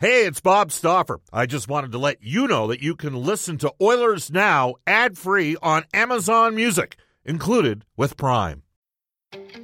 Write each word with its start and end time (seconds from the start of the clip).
Hey, 0.00 0.26
it's 0.26 0.40
Bob 0.40 0.70
Stauffer. 0.70 1.18
I 1.32 1.46
just 1.46 1.66
wanted 1.66 1.90
to 1.90 1.98
let 1.98 2.22
you 2.22 2.46
know 2.46 2.68
that 2.68 2.80
you 2.80 2.94
can 2.94 3.16
listen 3.16 3.58
to 3.58 3.74
Oilers 3.82 4.30
Now 4.30 4.76
ad 4.86 5.18
free 5.18 5.56
on 5.60 5.86
Amazon 5.92 6.54
Music, 6.54 6.94
included 7.24 7.84
with 7.96 8.16
Prime. 8.16 8.62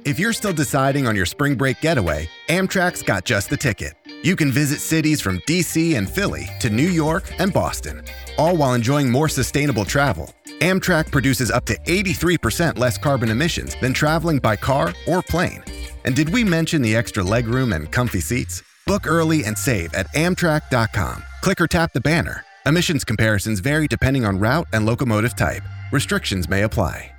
If 0.03 0.19
you're 0.19 0.33
still 0.33 0.51
deciding 0.51 1.07
on 1.07 1.15
your 1.15 1.25
spring 1.25 1.55
break 1.55 1.79
getaway, 1.79 2.27
Amtrak's 2.49 3.01
got 3.01 3.23
just 3.23 3.49
the 3.49 3.55
ticket. 3.55 3.93
You 4.23 4.35
can 4.35 4.51
visit 4.51 4.81
cities 4.81 5.21
from 5.21 5.39
DC 5.47 5.97
and 5.97 6.09
Philly 6.09 6.49
to 6.59 6.69
New 6.69 6.89
York 6.89 7.23
and 7.39 7.53
Boston, 7.53 8.03
all 8.37 8.57
while 8.57 8.73
enjoying 8.73 9.09
more 9.09 9.29
sustainable 9.29 9.85
travel. 9.85 10.33
Amtrak 10.59 11.11
produces 11.11 11.49
up 11.49 11.63
to 11.67 11.79
83% 11.87 12.77
less 12.77 12.97
carbon 12.97 13.29
emissions 13.29 13.77
than 13.79 13.93
traveling 13.93 14.39
by 14.39 14.57
car 14.57 14.93
or 15.07 15.21
plane. 15.23 15.63
And 16.03 16.13
did 16.13 16.27
we 16.27 16.43
mention 16.43 16.81
the 16.81 16.97
extra 16.97 17.23
legroom 17.23 17.73
and 17.73 17.89
comfy 17.89 18.19
seats? 18.19 18.63
Book 18.85 19.07
early 19.07 19.45
and 19.45 19.57
save 19.57 19.93
at 19.95 20.11
Amtrak.com. 20.13 21.23
Click 21.41 21.59
or 21.59 21.67
tap 21.67 21.93
the 21.93 22.01
banner. 22.01 22.45
Emissions 22.65 23.03
comparisons 23.03 23.59
vary 23.59 23.87
depending 23.87 24.25
on 24.25 24.39
route 24.39 24.67
and 24.73 24.85
locomotive 24.85 25.35
type. 25.35 25.63
Restrictions 25.91 26.47
may 26.47 26.63
apply. 26.63 27.14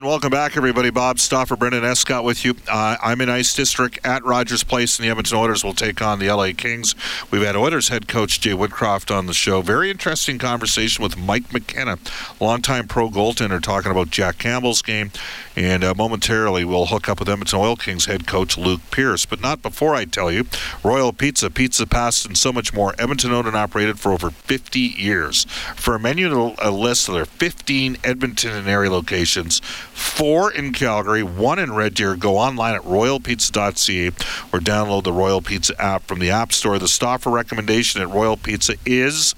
Welcome 0.00 0.30
back, 0.30 0.56
everybody. 0.56 0.90
Bob 0.90 1.18
Stauffer, 1.18 1.56
Brendan 1.56 1.82
Escott 1.82 2.22
with 2.22 2.44
you. 2.44 2.54
Uh, 2.70 2.96
I'm 3.02 3.20
in 3.20 3.28
Ice 3.28 3.52
District 3.52 3.98
at 4.04 4.24
Rogers 4.24 4.62
Place, 4.62 4.96
and 4.96 5.04
the 5.04 5.10
Edmonton 5.10 5.36
Oilers 5.36 5.64
will 5.64 5.74
take 5.74 6.00
on 6.00 6.20
the 6.20 6.30
LA 6.30 6.52
Kings. 6.56 6.94
We've 7.32 7.42
had 7.42 7.56
Oilers 7.56 7.88
head 7.88 8.06
coach 8.06 8.40
Jay 8.40 8.52
Woodcroft 8.52 9.12
on 9.12 9.26
the 9.26 9.34
show. 9.34 9.60
Very 9.60 9.90
interesting 9.90 10.38
conversation 10.38 11.02
with 11.02 11.18
Mike 11.18 11.52
McKenna, 11.52 11.98
longtime 12.38 12.86
pro 12.86 13.10
goaltender, 13.10 13.60
talking 13.60 13.90
about 13.90 14.10
Jack 14.10 14.38
Campbell's 14.38 14.82
game. 14.82 15.10
And 15.56 15.82
uh, 15.82 15.94
momentarily, 15.96 16.64
we'll 16.64 16.86
hook 16.86 17.08
up 17.08 17.18
with 17.18 17.28
Edmonton 17.28 17.58
Oil 17.58 17.74
Kings 17.74 18.06
head 18.06 18.24
coach 18.24 18.56
Luke 18.56 18.82
Pierce. 18.92 19.26
But 19.26 19.40
not 19.40 19.62
before 19.62 19.96
I 19.96 20.04
tell 20.04 20.30
you, 20.30 20.44
Royal 20.84 21.12
Pizza, 21.12 21.50
Pizza 21.50 21.88
Past, 21.88 22.24
and 22.24 22.38
so 22.38 22.52
much 22.52 22.72
more. 22.72 22.94
Edmonton 23.00 23.32
owned 23.32 23.48
and 23.48 23.56
operated 23.56 23.98
for 23.98 24.12
over 24.12 24.30
50 24.30 24.78
years. 24.78 25.42
For 25.74 25.96
a 25.96 25.98
menu 25.98 26.54
a 26.62 26.70
list 26.70 27.08
of 27.08 27.14
their 27.14 27.24
15 27.24 27.96
Edmonton 28.04 28.52
and 28.52 28.68
area 28.68 28.92
locations, 28.92 29.60
four 29.98 30.50
in 30.50 30.72
Calgary, 30.72 31.22
one 31.22 31.58
in 31.58 31.74
Red 31.74 31.94
Deer. 31.94 32.16
Go 32.16 32.38
online 32.38 32.74
at 32.74 32.82
royalpizza.ca 32.82 34.08
or 34.52 34.60
download 34.60 35.04
the 35.04 35.12
Royal 35.12 35.42
Pizza 35.42 35.80
app 35.80 36.04
from 36.04 36.20
the 36.20 36.30
App 36.30 36.52
Store. 36.52 36.78
The 36.78 36.88
Stauffer 36.88 37.30
recommendation 37.30 38.00
at 38.00 38.08
Royal 38.08 38.36
Pizza 38.36 38.74
is 38.86 39.34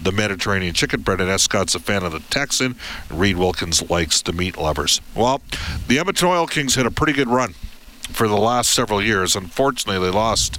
the 0.00 0.12
Mediterranean 0.12 0.74
chicken. 0.74 1.02
Brendan 1.02 1.28
Escott's 1.28 1.74
a 1.74 1.80
fan 1.80 2.02
of 2.02 2.12
the 2.12 2.20
Texan. 2.20 2.74
Reid 3.10 3.36
Wilkins 3.36 3.88
likes 3.88 4.20
the 4.22 4.32
meat 4.32 4.56
lovers. 4.56 5.00
Well, 5.14 5.40
the 5.86 5.98
Edmonton 5.98 6.28
Oil 6.28 6.46
Kings 6.46 6.74
had 6.74 6.86
a 6.86 6.90
pretty 6.90 7.12
good 7.12 7.28
run 7.28 7.54
for 8.12 8.26
the 8.26 8.36
last 8.36 8.72
several 8.72 9.02
years. 9.02 9.36
Unfortunately, 9.36 10.04
they 10.04 10.12
lost 10.12 10.58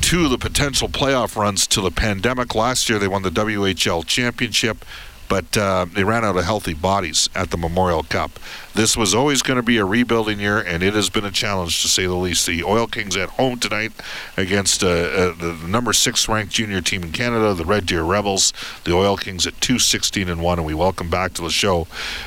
two 0.00 0.24
of 0.24 0.30
the 0.30 0.38
potential 0.38 0.88
playoff 0.88 1.36
runs 1.36 1.66
to 1.66 1.80
the 1.80 1.90
pandemic. 1.90 2.54
Last 2.54 2.88
year, 2.88 2.98
they 2.98 3.08
won 3.08 3.22
the 3.22 3.30
WHL 3.30 4.06
championship 4.06 4.84
but 5.28 5.56
uh, 5.56 5.86
they 5.92 6.04
ran 6.04 6.24
out 6.24 6.36
of 6.36 6.44
healthy 6.44 6.74
bodies 6.74 7.28
at 7.34 7.50
the 7.50 7.56
Memorial 7.56 8.02
Cup. 8.02 8.38
This 8.74 8.96
was 8.96 9.14
always 9.14 9.42
going 9.42 9.56
to 9.56 9.62
be 9.62 9.78
a 9.78 9.84
rebuilding 9.84 10.38
year, 10.38 10.58
and 10.58 10.82
it 10.82 10.94
has 10.94 11.08
been 11.08 11.24
a 11.24 11.30
challenge 11.30 11.80
to 11.82 11.88
say 11.88 12.06
the 12.06 12.14
least. 12.14 12.46
The 12.46 12.62
Oil 12.62 12.86
Kings 12.86 13.16
at 13.16 13.30
home 13.30 13.58
tonight 13.58 13.92
against 14.36 14.84
uh, 14.84 14.88
uh, 14.88 15.34
the 15.34 15.66
number 15.66 15.92
six 15.92 16.28
ranked 16.28 16.52
junior 16.52 16.80
team 16.80 17.02
in 17.02 17.12
Canada, 17.12 17.54
the 17.54 17.64
Red 17.64 17.86
Deer 17.86 18.02
Rebels. 18.02 18.52
The 18.84 18.92
Oil 18.92 19.16
Kings 19.16 19.46
at 19.46 19.60
216 19.60 20.28
and 20.28 20.42
1, 20.42 20.58
and 20.58 20.66
we 20.66 20.74
welcome 20.74 21.08
back 21.08 21.32
to 21.34 21.42
the 21.42 21.50
show 21.50 21.86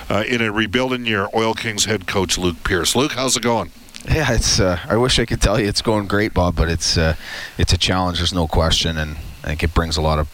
uh, 0.10 0.24
in 0.28 0.42
a 0.42 0.52
rebuilding 0.52 1.06
year, 1.06 1.28
Oil 1.36 1.54
Kings 1.54 1.86
head 1.86 2.08
coach 2.08 2.38
Luke 2.38 2.64
Pierce. 2.64 2.96
Luke, 2.96 3.12
how's 3.14 3.38
it 3.38 3.44
going? 3.44 3.72
Yeah, 4.08 4.34
it's. 4.34 4.60
Uh, 4.60 4.80
I 4.88 4.96
wish 4.98 5.20
I 5.20 5.26
could 5.26 5.42
tell 5.42 5.60
you 5.60 5.68
it's 5.68 5.82
going 5.82 6.08
great, 6.08 6.34
Bob, 6.34 6.56
but 6.56 6.70
it's 6.70 6.98
uh, 6.98 7.16
it's 7.58 7.74
a 7.74 7.78
challenge. 7.78 8.18
There's 8.20 8.34
no 8.34 8.48
question, 8.48 8.98
and 8.98 9.18
I 9.44 9.48
think 9.48 9.64
it 9.64 9.74
brings 9.74 9.98
a 9.98 10.02
lot 10.02 10.20
of 10.20 10.28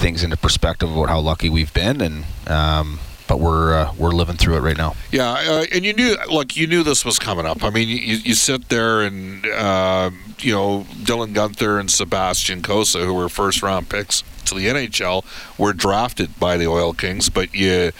things 0.00 0.24
into 0.24 0.36
perspective 0.36 0.90
about 0.90 1.08
how 1.08 1.20
lucky 1.20 1.48
we've 1.48 1.72
been, 1.72 2.00
and 2.00 2.24
um, 2.48 2.98
but 3.28 3.38
we're 3.38 3.74
uh, 3.74 3.94
we're 3.96 4.10
living 4.10 4.36
through 4.36 4.56
it 4.56 4.60
right 4.60 4.76
now. 4.76 4.96
Yeah, 5.12 5.30
uh, 5.30 5.64
and 5.72 5.84
you 5.84 5.92
knew, 5.92 6.16
look, 6.28 6.56
you 6.56 6.66
knew 6.66 6.82
this 6.82 7.04
was 7.04 7.18
coming 7.18 7.46
up. 7.46 7.62
I 7.62 7.70
mean, 7.70 7.88
you, 7.88 8.16
you 8.16 8.34
sit 8.34 8.68
there 8.70 9.02
and 9.02 9.46
uh, 9.46 10.10
you 10.38 10.52
know 10.52 10.86
Dylan 11.04 11.32
Guenther 11.34 11.78
and 11.78 11.90
Sebastian 11.90 12.62
Cossa, 12.62 13.04
who 13.04 13.14
were 13.14 13.28
first 13.28 13.62
round 13.62 13.88
picks 13.88 14.24
to 14.46 14.54
the 14.54 14.66
NHL, 14.66 15.24
were 15.58 15.72
drafted 15.72 16.40
by 16.40 16.56
the 16.56 16.66
Oil 16.66 16.92
Kings, 16.92 17.28
but 17.28 17.54
you 17.54 17.92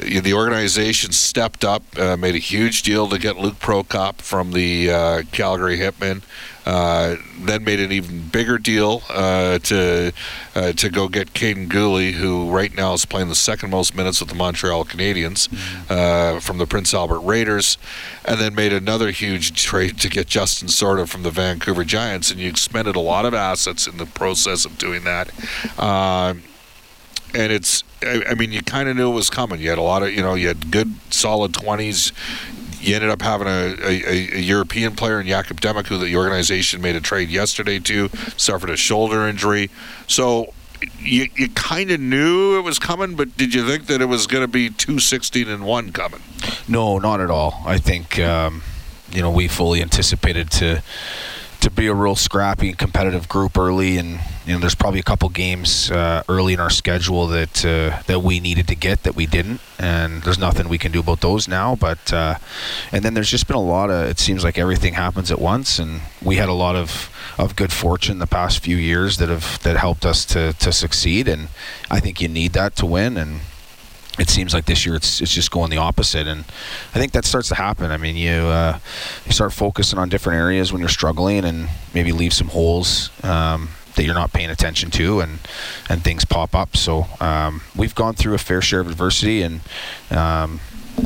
the 0.00 0.34
organization 0.34 1.12
stepped 1.12 1.64
up, 1.64 1.82
uh, 1.98 2.16
made 2.16 2.34
a 2.34 2.38
huge 2.38 2.82
deal 2.82 3.08
to 3.08 3.18
get 3.18 3.36
Luke 3.36 3.58
Prokop 3.58 4.20
from 4.20 4.52
the 4.52 4.90
uh, 4.90 5.22
Calgary 5.32 5.78
Hitmen. 5.78 6.22
Uh, 6.66 7.16
then 7.40 7.64
made 7.64 7.80
an 7.80 7.90
even 7.90 8.28
bigger 8.28 8.58
deal 8.58 9.02
uh, 9.08 9.58
to 9.58 10.12
uh, 10.54 10.72
to 10.72 10.90
go 10.90 11.08
get 11.08 11.32
Kaiden 11.32 11.68
Guhle, 11.68 12.12
who 12.12 12.50
right 12.50 12.74
now 12.76 12.92
is 12.92 13.06
playing 13.06 13.28
the 13.28 13.34
second 13.34 13.70
most 13.70 13.96
minutes 13.96 14.20
with 14.20 14.28
the 14.28 14.34
Montreal 14.34 14.84
Canadiens 14.84 15.48
mm-hmm. 15.48 15.86
Uh, 15.90 16.38
from 16.38 16.58
the 16.58 16.66
Prince 16.66 16.92
Albert 16.92 17.20
Raiders, 17.20 17.78
and 18.26 18.38
then 18.38 18.54
made 18.54 18.74
another 18.74 19.10
huge 19.10 19.52
trade 19.64 19.98
to 20.00 20.10
get 20.10 20.26
Justin 20.26 20.68
Sourdif 20.68 21.08
from 21.08 21.22
the 21.22 21.30
Vancouver 21.30 21.82
Giants. 21.82 22.30
And 22.30 22.38
you 22.38 22.50
expended 22.50 22.94
a 22.94 23.00
lot 23.00 23.24
of 23.24 23.32
assets 23.32 23.86
in 23.86 23.96
the 23.96 24.06
process 24.06 24.66
of 24.66 24.76
doing 24.76 25.04
that. 25.04 25.30
Um, 25.80 26.42
and 27.34 27.52
it's 27.52 27.84
I, 28.02 28.22
I 28.30 28.34
mean 28.34 28.52
you 28.52 28.62
kind 28.62 28.88
of 28.88 28.96
knew 28.96 29.10
it 29.10 29.14
was 29.14 29.30
coming. 29.30 29.60
You 29.60 29.70
had 29.70 29.78
a 29.78 29.82
lot 29.82 30.02
of 30.02 30.12
you 30.12 30.22
know 30.22 30.34
you 30.34 30.48
had 30.48 30.70
good 30.70 30.94
solid 31.10 31.54
twenties. 31.54 32.12
You 32.80 32.94
ended 32.94 33.10
up 33.10 33.20
having 33.20 33.46
a, 33.46 33.76
a, 33.82 34.36
a 34.36 34.40
European 34.40 34.96
player 34.96 35.20
in 35.20 35.26
Jakub 35.26 35.60
Demek, 35.60 35.88
who 35.88 35.98
the 35.98 36.16
organization 36.16 36.80
made 36.80 36.96
a 36.96 37.00
trade 37.00 37.28
yesterday 37.28 37.78
to, 37.80 38.08
suffered 38.38 38.70
a 38.70 38.76
shoulder 38.76 39.28
injury. 39.28 39.68
So 40.06 40.54
you, 40.98 41.28
you 41.36 41.50
kind 41.50 41.90
of 41.90 42.00
knew 42.00 42.58
it 42.58 42.62
was 42.62 42.78
coming, 42.78 43.16
but 43.16 43.36
did 43.36 43.52
you 43.52 43.66
think 43.66 43.86
that 43.86 44.00
it 44.00 44.06
was 44.06 44.26
going 44.26 44.44
to 44.44 44.48
be 44.48 44.70
two 44.70 44.98
sixteen 44.98 45.48
and 45.48 45.64
one 45.64 45.92
coming? 45.92 46.22
No, 46.68 46.98
not 46.98 47.20
at 47.20 47.30
all. 47.30 47.62
I 47.66 47.78
think 47.78 48.18
um, 48.18 48.62
you 49.12 49.20
know 49.20 49.30
we 49.30 49.48
fully 49.48 49.82
anticipated 49.82 50.50
to 50.52 50.82
to 51.60 51.70
be 51.70 51.86
a 51.86 51.94
real 51.94 52.16
scrappy 52.16 52.70
and 52.70 52.78
competitive 52.78 53.28
group 53.28 53.58
early, 53.58 53.98
and 53.98 54.20
you 54.46 54.54
know, 54.54 54.58
there's 54.58 54.74
probably 54.74 55.00
a 55.00 55.04
couple 55.04 55.28
games 55.28 55.90
uh, 55.90 56.22
early 56.28 56.54
in 56.54 56.60
our 56.60 56.70
schedule 56.70 57.26
that 57.26 57.64
uh, 57.64 58.02
that 58.06 58.20
we 58.20 58.40
needed 58.40 58.66
to 58.68 58.74
get 58.74 59.02
that 59.02 59.14
we 59.14 59.26
didn't, 59.26 59.60
and 59.78 60.22
there's 60.22 60.38
nothing 60.38 60.68
we 60.68 60.78
can 60.78 60.92
do 60.92 61.00
about 61.00 61.20
those 61.20 61.46
now. 61.46 61.76
But 61.76 62.12
uh, 62.12 62.36
and 62.90 63.04
then 63.04 63.14
there's 63.14 63.30
just 63.30 63.46
been 63.46 63.56
a 63.56 63.62
lot 63.62 63.90
of. 63.90 64.08
It 64.08 64.18
seems 64.18 64.42
like 64.42 64.58
everything 64.58 64.94
happens 64.94 65.30
at 65.30 65.40
once, 65.40 65.78
and 65.78 66.00
we 66.22 66.36
had 66.36 66.48
a 66.48 66.54
lot 66.54 66.74
of 66.74 67.10
of 67.38 67.54
good 67.54 67.72
fortune 67.72 68.18
the 68.18 68.26
past 68.26 68.62
few 68.62 68.76
years 68.76 69.18
that 69.18 69.28
have 69.28 69.62
that 69.62 69.76
helped 69.76 70.06
us 70.06 70.24
to 70.26 70.54
to 70.54 70.72
succeed, 70.72 71.28
and 71.28 71.48
I 71.90 72.00
think 72.00 72.20
you 72.20 72.28
need 72.28 72.52
that 72.54 72.76
to 72.76 72.86
win, 72.86 73.18
and 73.18 73.40
it 74.18 74.30
seems 74.30 74.54
like 74.54 74.64
this 74.64 74.86
year 74.86 74.94
it's 74.94 75.20
it's 75.20 75.34
just 75.34 75.50
going 75.50 75.70
the 75.70 75.76
opposite, 75.76 76.26
and 76.26 76.44
I 76.94 76.98
think 76.98 77.12
that 77.12 77.26
starts 77.26 77.48
to 77.48 77.56
happen. 77.56 77.90
I 77.90 77.98
mean, 77.98 78.16
you 78.16 78.32
uh, 78.32 78.78
you 79.26 79.32
start 79.32 79.52
focusing 79.52 79.98
on 79.98 80.08
different 80.08 80.38
areas 80.38 80.72
when 80.72 80.80
you're 80.80 80.88
struggling, 80.88 81.44
and 81.44 81.68
maybe 81.92 82.12
leave 82.12 82.32
some 82.32 82.48
holes 82.48 83.10
um, 83.22 83.68
that 84.00 84.06
you're 84.06 84.14
not 84.14 84.32
paying 84.32 84.48
attention 84.48 84.90
to, 84.90 85.20
and 85.20 85.40
and 85.90 86.02
things 86.02 86.24
pop 86.24 86.54
up. 86.54 86.74
So 86.74 87.06
um, 87.20 87.60
we've 87.76 87.94
gone 87.94 88.14
through 88.14 88.32
a 88.32 88.38
fair 88.38 88.62
share 88.62 88.80
of 88.80 88.88
adversity, 88.88 89.42
and 89.42 89.60
um, 90.10 90.60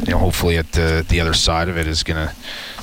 you 0.07 0.13
know, 0.13 0.19
hopefully 0.19 0.57
at 0.57 0.71
the 0.73 1.05
the 1.09 1.21
other 1.21 1.35
side 1.35 1.69
of 1.69 1.77
it 1.77 1.89
is 1.89 2.05
gonna 2.05 2.33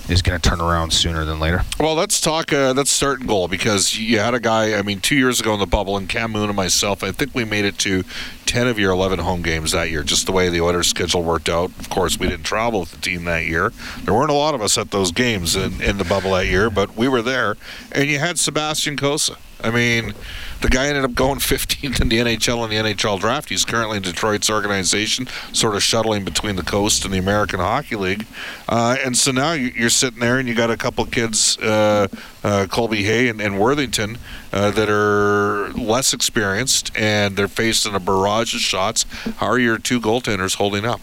is 0.10 0.22
going 0.22 0.38
to 0.38 0.50
turn 0.50 0.60
around 0.60 0.92
sooner 0.92 1.24
than 1.24 1.40
later. 1.40 1.64
Well, 1.80 1.96
let's 1.96 2.20
talk. 2.20 2.52
Uh, 2.52 2.74
let's 2.76 2.92
start 2.92 3.22
in 3.22 3.28
goal 3.28 3.48
because 3.48 3.98
you 3.98 4.20
had 4.20 4.34
a 4.34 4.40
guy. 4.42 4.78
I 4.78 4.82
mean, 4.82 5.00
two 5.00 5.16
years 5.16 5.40
ago 5.40 5.54
in 5.54 5.62
the 5.62 5.66
bubble, 5.66 5.96
and 5.96 6.10
Cam 6.10 6.32
Moon 6.32 6.50
and 6.50 6.56
myself. 6.58 7.06
I 7.06 7.14
think 7.14 7.34
we 7.34 7.46
made 7.46 7.64
it 7.64 7.78
to 7.80 8.04
ten 8.46 8.68
of 8.68 8.78
your 8.78 8.92
eleven 8.92 9.20
home 9.20 9.42
games 9.42 9.72
that 9.72 9.92
year. 9.92 10.04
Just 10.04 10.26
the 10.26 10.34
way 10.34 10.50
the 10.50 10.60
Oilers' 10.60 10.88
schedule 10.88 11.24
worked 11.24 11.48
out. 11.48 11.70
Of 11.80 11.90
course, 11.90 12.20
we 12.20 12.28
didn't 12.28 12.44
travel 12.44 12.82
with 12.82 12.92
the 12.92 12.98
team 12.98 13.24
that 13.26 13.46
year. 13.46 13.72
There 14.04 14.14
weren't 14.14 14.30
a 14.30 14.34
lot 14.34 14.56
of 14.56 14.62
us 14.62 14.78
at 14.78 14.92
those 14.92 15.14
games 15.14 15.56
in, 15.56 15.82
in 15.82 15.98
the 15.98 16.04
bubble 16.04 16.32
that 16.32 16.48
year, 16.48 16.70
but 16.70 16.98
we 16.98 17.08
were 17.08 17.22
there. 17.22 17.56
And 17.94 18.10
you 18.10 18.20
had 18.20 18.38
Sebastian 18.38 18.98
Cossa. 18.98 19.38
I 19.64 19.72
mean, 19.72 20.14
the 20.62 20.70
guy 20.70 20.88
ended 20.88 21.04
up 21.04 21.14
going 21.14 21.40
15th 21.40 22.02
in 22.02 22.10
the 22.10 22.20
NHL 22.20 22.64
in 22.64 22.70
the 22.70 22.94
NHL 22.94 23.20
draft. 23.20 23.50
He's 23.50 23.66
currently 23.66 23.98
in 23.98 24.04
Detroit's 24.04 24.50
organization, 24.50 25.28
sort 25.54 25.76
of 25.76 25.84
shuttling 25.84 26.24
between 26.24 26.56
the 26.56 26.64
coast 26.64 27.06
and 27.06 27.14
the 27.14 27.18
American 27.18 27.60
Hockey 27.60 27.96
League. 27.96 28.26
Uh, 28.70 28.98
and 29.04 29.18
so 29.18 29.32
now 29.32 29.54
you're 29.54 29.90
sitting 29.90 30.20
there 30.20 30.40
and 30.40 30.48
you 30.48 30.56
got 30.56 30.72
a 30.72 30.78
couple 30.78 31.06
kids, 31.06 31.58
uh, 31.60 32.08
uh, 32.44 32.68
Colby 32.70 33.04
Hay 33.04 33.28
and, 33.28 33.42
and 33.42 33.60
Worthington, 33.60 34.18
uh, 34.54 34.72
that 34.72 34.90
are 34.90 35.72
less 35.74 36.14
experienced 36.14 36.92
and 36.96 37.36
they're 37.36 37.48
facing 37.48 37.96
a 37.96 38.00
barrage 38.00 38.54
of 38.54 38.62
shots. 38.62 39.04
How 39.38 39.48
are 39.48 39.60
your 39.60 39.78
two 39.78 40.00
goaltenders 40.00 40.56
holding 40.56 40.86
up? 40.86 41.02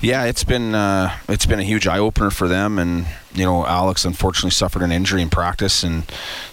Yeah, 0.00 0.24
it's 0.24 0.44
been 0.44 0.74
uh, 0.74 1.16
it's 1.28 1.46
been 1.46 1.60
a 1.60 1.64
huge 1.64 1.86
eye 1.86 1.98
opener 1.98 2.30
for 2.30 2.48
them, 2.48 2.78
and 2.78 3.06
you 3.34 3.44
know 3.44 3.66
Alex 3.66 4.04
unfortunately 4.04 4.50
suffered 4.50 4.82
an 4.82 4.92
injury 4.92 5.22
in 5.22 5.30
practice 5.30 5.82
and 5.82 6.04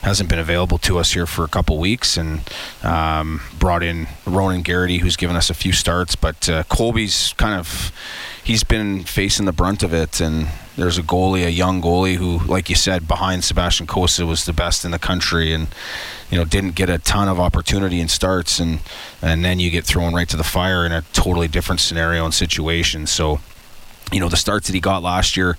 hasn't 0.01 0.29
been 0.29 0.39
available 0.39 0.77
to 0.79 0.97
us 0.97 1.13
here 1.13 1.25
for 1.25 1.43
a 1.43 1.47
couple 1.47 1.77
weeks, 1.77 2.17
and 2.17 2.41
um, 2.83 3.41
brought 3.57 3.83
in 3.83 4.07
Ronan 4.25 4.61
Garrity, 4.61 4.99
who's 4.99 5.15
given 5.15 5.35
us 5.35 5.49
a 5.49 5.53
few 5.53 5.73
starts, 5.73 6.15
but 6.15 6.49
uh, 6.49 6.63
Colby's 6.63 7.33
kind 7.37 7.59
of 7.59 7.91
he's 8.45 8.63
been 8.63 9.03
facing 9.03 9.45
the 9.45 9.51
brunt 9.51 9.83
of 9.83 9.93
it, 9.93 10.21
and 10.21 10.47
there's 10.77 10.97
a 10.97 11.01
goalie, 11.01 11.45
a 11.45 11.49
young 11.49 11.81
goalie 11.81 12.15
who, 12.15 12.37
like 12.45 12.69
you 12.69 12.75
said, 12.75 13.07
behind 13.07 13.43
Sebastian 13.43 13.87
Cossa 13.87 14.25
was 14.25 14.45
the 14.45 14.53
best 14.53 14.85
in 14.85 14.91
the 14.91 14.99
country, 14.99 15.51
and 15.51 15.67
you 16.29 16.37
know, 16.37 16.45
didn't 16.45 16.75
get 16.75 16.89
a 16.89 16.99
ton 16.99 17.27
of 17.27 17.39
opportunity 17.39 17.99
in 17.99 18.07
starts, 18.07 18.59
and 18.59 18.79
and 19.21 19.43
then 19.43 19.59
you 19.59 19.69
get 19.69 19.83
thrown 19.83 20.13
right 20.13 20.29
to 20.29 20.37
the 20.37 20.43
fire 20.43 20.85
in 20.85 20.91
a 20.91 21.01
totally 21.11 21.47
different 21.47 21.81
scenario 21.81 22.23
and 22.23 22.33
situation. 22.33 23.07
So 23.07 23.39
you 24.11 24.19
know 24.19 24.29
the 24.29 24.37
starts 24.37 24.67
that 24.67 24.73
he 24.73 24.79
got 24.79 25.01
last 25.01 25.35
year 25.35 25.57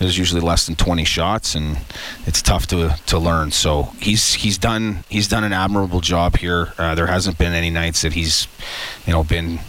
there's 0.00 0.18
usually 0.18 0.40
less 0.40 0.66
than 0.66 0.74
20 0.74 1.04
shots 1.04 1.54
and 1.54 1.78
it's 2.26 2.42
tough 2.42 2.66
to 2.66 2.96
to 3.06 3.16
learn 3.16 3.52
so 3.52 3.84
he's 4.00 4.34
he's 4.34 4.58
done 4.58 5.04
he's 5.08 5.28
done 5.28 5.44
an 5.44 5.52
admirable 5.52 6.00
job 6.00 6.36
here 6.38 6.72
uh, 6.76 6.96
there 6.96 7.06
hasn't 7.06 7.38
been 7.38 7.52
any 7.52 7.70
nights 7.70 8.02
that 8.02 8.12
he's 8.14 8.48
you 9.06 9.12
know 9.12 9.22
been 9.22 9.60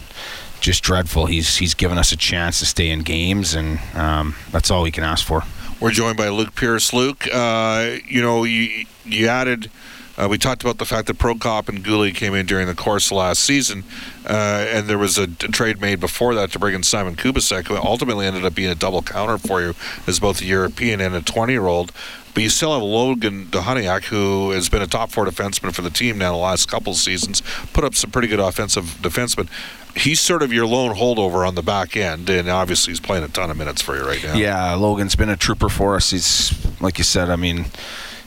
just 0.66 0.84
dreadful. 0.84 1.28
He's 1.28 1.58
he's 1.58 1.76
given 1.76 1.98
us 1.98 2.12
a 2.12 2.18
chance 2.18 2.60
to 2.60 2.66
stay 2.66 2.90
in 2.90 3.02
games 3.02 3.54
and 3.54 3.80
um, 3.94 4.36
that's 4.52 4.72
all 4.72 4.82
we 4.82 4.92
can 4.92 5.04
ask 5.04 5.26
for. 5.26 5.44
We're 5.80 5.92
joined 5.92 6.18
by 6.18 6.30
Luke 6.30 6.56
Pierce. 6.56 6.92
Luke 6.92 7.28
uh, 7.32 7.98
you 8.08 8.22
know 8.22 8.44
you 8.44 8.86
you 9.06 9.28
added 9.28 9.70
uh, 10.18 10.28
we 10.30 10.38
talked 10.38 10.64
about 10.64 10.78
the 10.78 10.86
fact 10.86 11.08
that 11.08 11.18
Prokop 11.18 11.68
and 11.68 11.84
Guhle 11.84 12.14
came 12.16 12.34
in 12.34 12.46
during 12.46 12.68
the 12.68 12.76
course 12.76 13.12
of 13.12 13.18
last 13.18 13.44
season, 13.44 13.84
uh, 14.26 14.66
and 14.70 14.88
there 14.88 14.98
was 14.98 15.18
a, 15.18 15.24
a, 15.24 15.28
trade 15.28 15.82
made 15.82 16.00
before 16.00 16.34
that 16.36 16.52
to 16.54 16.60
bring 16.60 16.74
in 16.74 16.84
Simon 16.84 17.18
Kubicek, 17.18 17.68
who 17.68 17.76
ultimately 17.76 18.26
ended 18.26 18.46
up 18.46 18.56
being 18.56 18.72
a 18.72 18.76
double 18.76 19.02
counter 19.02 19.38
for 19.38 19.62
you 19.62 19.76
as 20.08 20.22
both 20.22 20.42
a 20.42 20.46
European 20.46 21.02
and 21.02 21.16
a 21.16 21.22
20 21.22 21.52
year 21.52 21.68
old. 21.68 21.92
But 22.36 22.44
you 22.44 22.50
still 22.50 22.74
have 22.74 22.84
Logan 22.84 23.46
Dohaniak, 23.46 24.04
who 24.04 24.52
has 24.52 24.70
been 24.70 24.84
a 24.84 24.88
top 24.88 25.10
four 25.10 25.26
defenseman 25.26 25.74
for 25.74 25.82
the 25.82 25.90
team 25.90 26.20
now 26.20 26.34
the 26.34 26.38
last 26.38 26.70
couple 26.70 26.94
seasons, 26.94 27.42
put 27.74 27.84
up 27.84 27.96
some 27.96 28.12
pretty 28.12 28.28
good 28.28 28.40
offensive 28.40 29.00
defensemen 29.02 29.50
he's 29.96 30.20
sort 30.20 30.44
of 30.44 30.52
your 30.52 30.66
lone 30.66 30.96
holdover 30.96 31.48
on 31.48 31.56
the 31.56 31.64
back 31.64 31.96
end, 31.96 32.30
and 32.30 32.50
obviously 32.50 32.92
he's 32.92 33.00
playing 33.00 33.24
a 33.24 33.28
ton 33.28 33.50
of 33.50 33.58
minutes 33.58 33.82
for 33.82 33.96
you 33.96 34.06
right 34.06 34.24
now. 34.24 34.36
Yeah, 34.36 34.74
Logan's 34.76 35.16
been 35.16 35.30
a 35.30 35.38
trooper 35.38 35.70
for 35.70 35.96
us. 35.96 36.12
He's 36.12 36.54
like 36.82 36.98
you 36.98 37.04
said. 37.04 37.30
I 37.30 37.36
mean, 37.36 37.66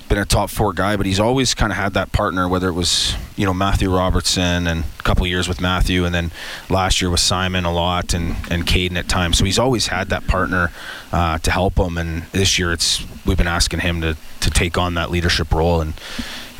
been 0.08 0.18
a 0.18 0.24
top 0.24 0.50
four 0.50 0.72
guy, 0.72 0.96
but 0.96 1.06
he's 1.06 1.20
always 1.20 1.54
kind 1.54 1.70
of 1.70 1.76
had 1.76 1.94
that 1.94 2.12
partner, 2.12 2.48
whether 2.48 2.68
it 2.68 2.72
was 2.72 3.14
you 3.36 3.44
know 3.44 3.54
Matthew 3.54 3.94
Robertson 3.94 4.66
and 4.66 4.84
a 4.98 5.02
couple 5.02 5.26
years 5.26 5.48
with 5.48 5.60
Matthew, 5.60 6.04
and 6.04 6.14
then 6.14 6.30
last 6.68 7.00
year 7.00 7.10
with 7.10 7.20
Simon 7.20 7.64
a 7.64 7.72
lot 7.72 8.14
and 8.14 8.36
and 8.50 8.66
Caden 8.66 8.96
at 8.96 9.08
times. 9.08 9.38
So 9.38 9.44
he's 9.44 9.58
always 9.58 9.88
had 9.88 10.08
that 10.08 10.26
partner 10.26 10.72
uh, 11.12 11.38
to 11.38 11.50
help 11.50 11.78
him. 11.78 11.98
And 11.98 12.22
this 12.32 12.58
year, 12.58 12.72
it's 12.72 13.04
we've 13.24 13.38
been 13.38 13.46
asking 13.46 13.80
him 13.80 14.00
to 14.00 14.16
to 14.40 14.50
take 14.50 14.78
on 14.78 14.94
that 14.94 15.10
leadership 15.10 15.52
role 15.52 15.80
and. 15.80 15.94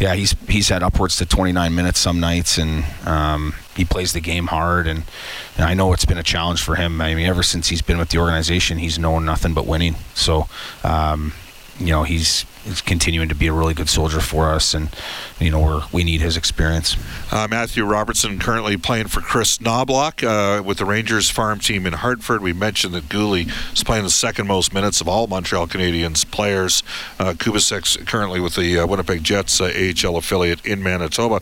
Yeah, 0.01 0.15
he's 0.15 0.37
he's 0.47 0.69
had 0.69 0.85
upwards 0.85 1.17
to 1.17 1.27
29 1.27 1.75
minutes 1.75 1.99
some 1.99 2.21
nights, 2.21 2.57
and 2.57 2.85
um, 3.05 3.55
he 3.77 3.85
plays 3.85 4.13
the 4.13 4.21
game 4.21 4.47
hard. 4.47 4.87
And, 4.87 5.03
and 5.57 5.65
I 5.65 5.75
know 5.75 5.93
it's 5.93 6.05
been 6.05 6.19
a 6.19 6.23
challenge 6.23 6.63
for 6.63 6.77
him. 6.77 7.01
I 7.01 7.17
mean, 7.17 7.27
ever 7.27 7.43
since 7.43 7.67
he's 7.67 7.83
been 7.83 7.99
with 7.99 8.11
the 8.11 8.19
organization, 8.19 8.79
he's 8.79 8.97
known 8.97 9.25
nothing 9.25 9.55
but 9.55 9.67
winning. 9.67 9.97
So, 10.15 10.47
um, 10.85 11.33
you 11.79 11.87
know, 11.87 12.03
he's 12.03 12.45
continuing 12.85 13.29
to 13.29 13.35
be 13.35 13.47
a 13.47 13.53
really 13.53 13.75
good 13.75 13.89
soldier 13.89 14.21
for 14.21 14.51
us, 14.51 14.75
and 14.75 14.91
you 15.39 15.51
know 15.51 15.61
we're, 15.61 15.83
we 15.93 16.05
need 16.05 16.21
his 16.21 16.37
experience. 16.37 16.97
Uh, 17.31 17.47
Matthew 17.49 17.85
Robertson 17.85 18.39
currently 18.39 18.77
playing 18.77 19.09
for 19.09 19.21
Chris 19.21 19.59
Knoblauch 19.59 20.23
uh, 20.23 20.63
with 20.63 20.79
the 20.79 20.85
Rangers 20.85 21.31
farm 21.31 21.61
team 21.61 21.87
in 21.87 21.95
Hartford. 21.95 22.43
We 22.43 22.53
mentioned 22.53 22.95
that 22.95 23.09
Guhle 23.09 23.51
is 23.73 23.85
playing 23.85 24.05
the 24.05 24.11
second 24.11 24.47
most 24.47 24.75
minutes 24.75 25.01
of 25.01 25.09
all 25.09 25.27
Montreal 25.27 25.69
Canadiens 25.69 26.29
players. 26.29 26.83
Uh, 27.19 27.35
Kubicek's 27.35 27.97
currently 28.09 28.41
with 28.41 28.57
the 28.57 28.81
uh, 28.81 28.87
Winnipeg 28.87 29.23
Jets 29.23 29.61
uh, 29.61 29.67
AHL 29.67 30.17
affiliate 30.17 30.65
in 30.67 30.83
Manitoba. 30.83 31.41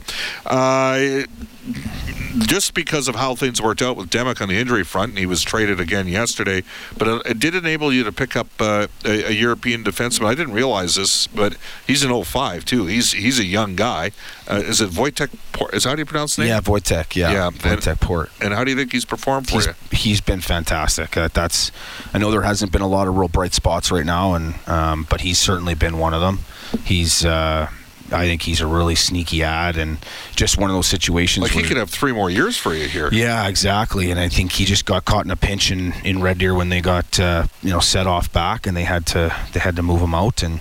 Uh, 2.36 2.44
just 2.46 2.74
because 2.74 3.08
of 3.08 3.14
how 3.14 3.34
things 3.34 3.60
worked 3.60 3.82
out 3.82 3.96
with 3.96 4.10
Demek 4.10 4.40
on 4.40 4.48
the 4.48 4.56
injury 4.56 4.84
front, 4.84 5.10
and 5.10 5.18
he 5.18 5.26
was 5.26 5.42
traded 5.42 5.80
again 5.80 6.08
yesterday. 6.08 6.62
But 6.96 7.08
it, 7.08 7.26
it 7.26 7.38
did 7.38 7.54
enable 7.54 7.92
you 7.92 8.04
to 8.04 8.12
pick 8.12 8.36
up 8.36 8.48
uh, 8.60 8.86
a, 9.04 9.24
a, 9.28 9.30
European 9.30 9.84
defenseman. 9.84 10.26
I 10.26 10.34
didn't 10.34 10.54
realize 10.54 10.94
this, 10.94 11.26
but 11.26 11.56
he's 11.86 12.02
an 12.02 12.24
05 12.24 12.64
too. 12.64 12.86
He's 12.86 13.12
he's 13.12 13.38
a 13.38 13.44
young 13.44 13.76
guy. 13.76 14.12
Uh, 14.48 14.56
is 14.56 14.80
it 14.80 14.90
Wojtek? 14.90 15.30
Port? 15.52 15.74
Is 15.74 15.84
how 15.84 15.94
do 15.94 16.00
you 16.00 16.06
pronounce 16.06 16.36
the 16.36 16.42
name? 16.42 16.50
Yeah, 16.50 16.60
Wojtek. 16.60 17.16
Yeah, 17.16 17.32
yeah. 17.32 17.50
Wojtek 17.50 17.86
and, 17.86 18.00
Port. 18.00 18.30
And 18.40 18.54
how 18.54 18.64
do 18.64 18.70
you 18.70 18.76
think 18.76 18.92
he's 18.92 19.04
performed 19.04 19.48
for 19.48 19.54
he's, 19.54 19.66
you? 19.66 19.72
He's 19.92 20.20
been 20.20 20.40
fantastic. 20.40 21.16
Uh, 21.16 21.28
that's. 21.32 21.72
I 22.12 22.18
know 22.18 22.30
there 22.30 22.42
hasn't 22.42 22.72
been 22.72 22.82
a 22.82 22.88
lot 22.88 23.08
of 23.08 23.16
real 23.16 23.28
bright 23.28 23.54
spots 23.54 23.90
right 23.90 24.06
now, 24.06 24.34
and 24.34 24.54
um, 24.68 25.06
but 25.08 25.22
he's 25.22 25.38
certainly 25.38 25.74
been 25.74 25.98
one 25.98 26.14
of 26.14 26.20
them. 26.20 26.40
He's 26.84 27.24
uh, 27.24 27.70
I 28.12 28.26
think 28.26 28.42
he's 28.42 28.60
a 28.60 28.66
really 28.66 28.94
sneaky 28.94 29.42
ad 29.42 29.76
and 29.76 29.98
just 30.34 30.58
one 30.58 30.70
of 30.70 30.76
those 30.76 30.86
situations. 30.86 31.42
Like 31.42 31.52
he 31.52 31.62
could 31.62 31.76
have 31.76 31.90
three 31.90 32.12
more 32.12 32.30
years 32.30 32.56
for 32.56 32.74
you 32.74 32.86
here. 32.88 33.08
Yeah, 33.12 33.48
exactly. 33.48 34.10
And 34.10 34.20
I 34.20 34.28
think 34.28 34.52
he 34.52 34.64
just 34.64 34.84
got 34.84 35.04
caught 35.04 35.24
in 35.24 35.30
a 35.30 35.36
pinch 35.36 35.70
in, 35.70 35.92
in 36.04 36.22
Red 36.22 36.38
Deer 36.38 36.54
when 36.54 36.68
they 36.68 36.80
got 36.80 37.18
uh, 37.18 37.46
you 37.62 37.70
know 37.70 37.80
set 37.80 38.06
off 38.06 38.32
back 38.32 38.66
and 38.66 38.76
they 38.76 38.84
had 38.84 39.06
to 39.06 39.34
they 39.52 39.60
had 39.60 39.76
to 39.76 39.82
move 39.82 40.00
him 40.00 40.14
out 40.14 40.42
and 40.42 40.60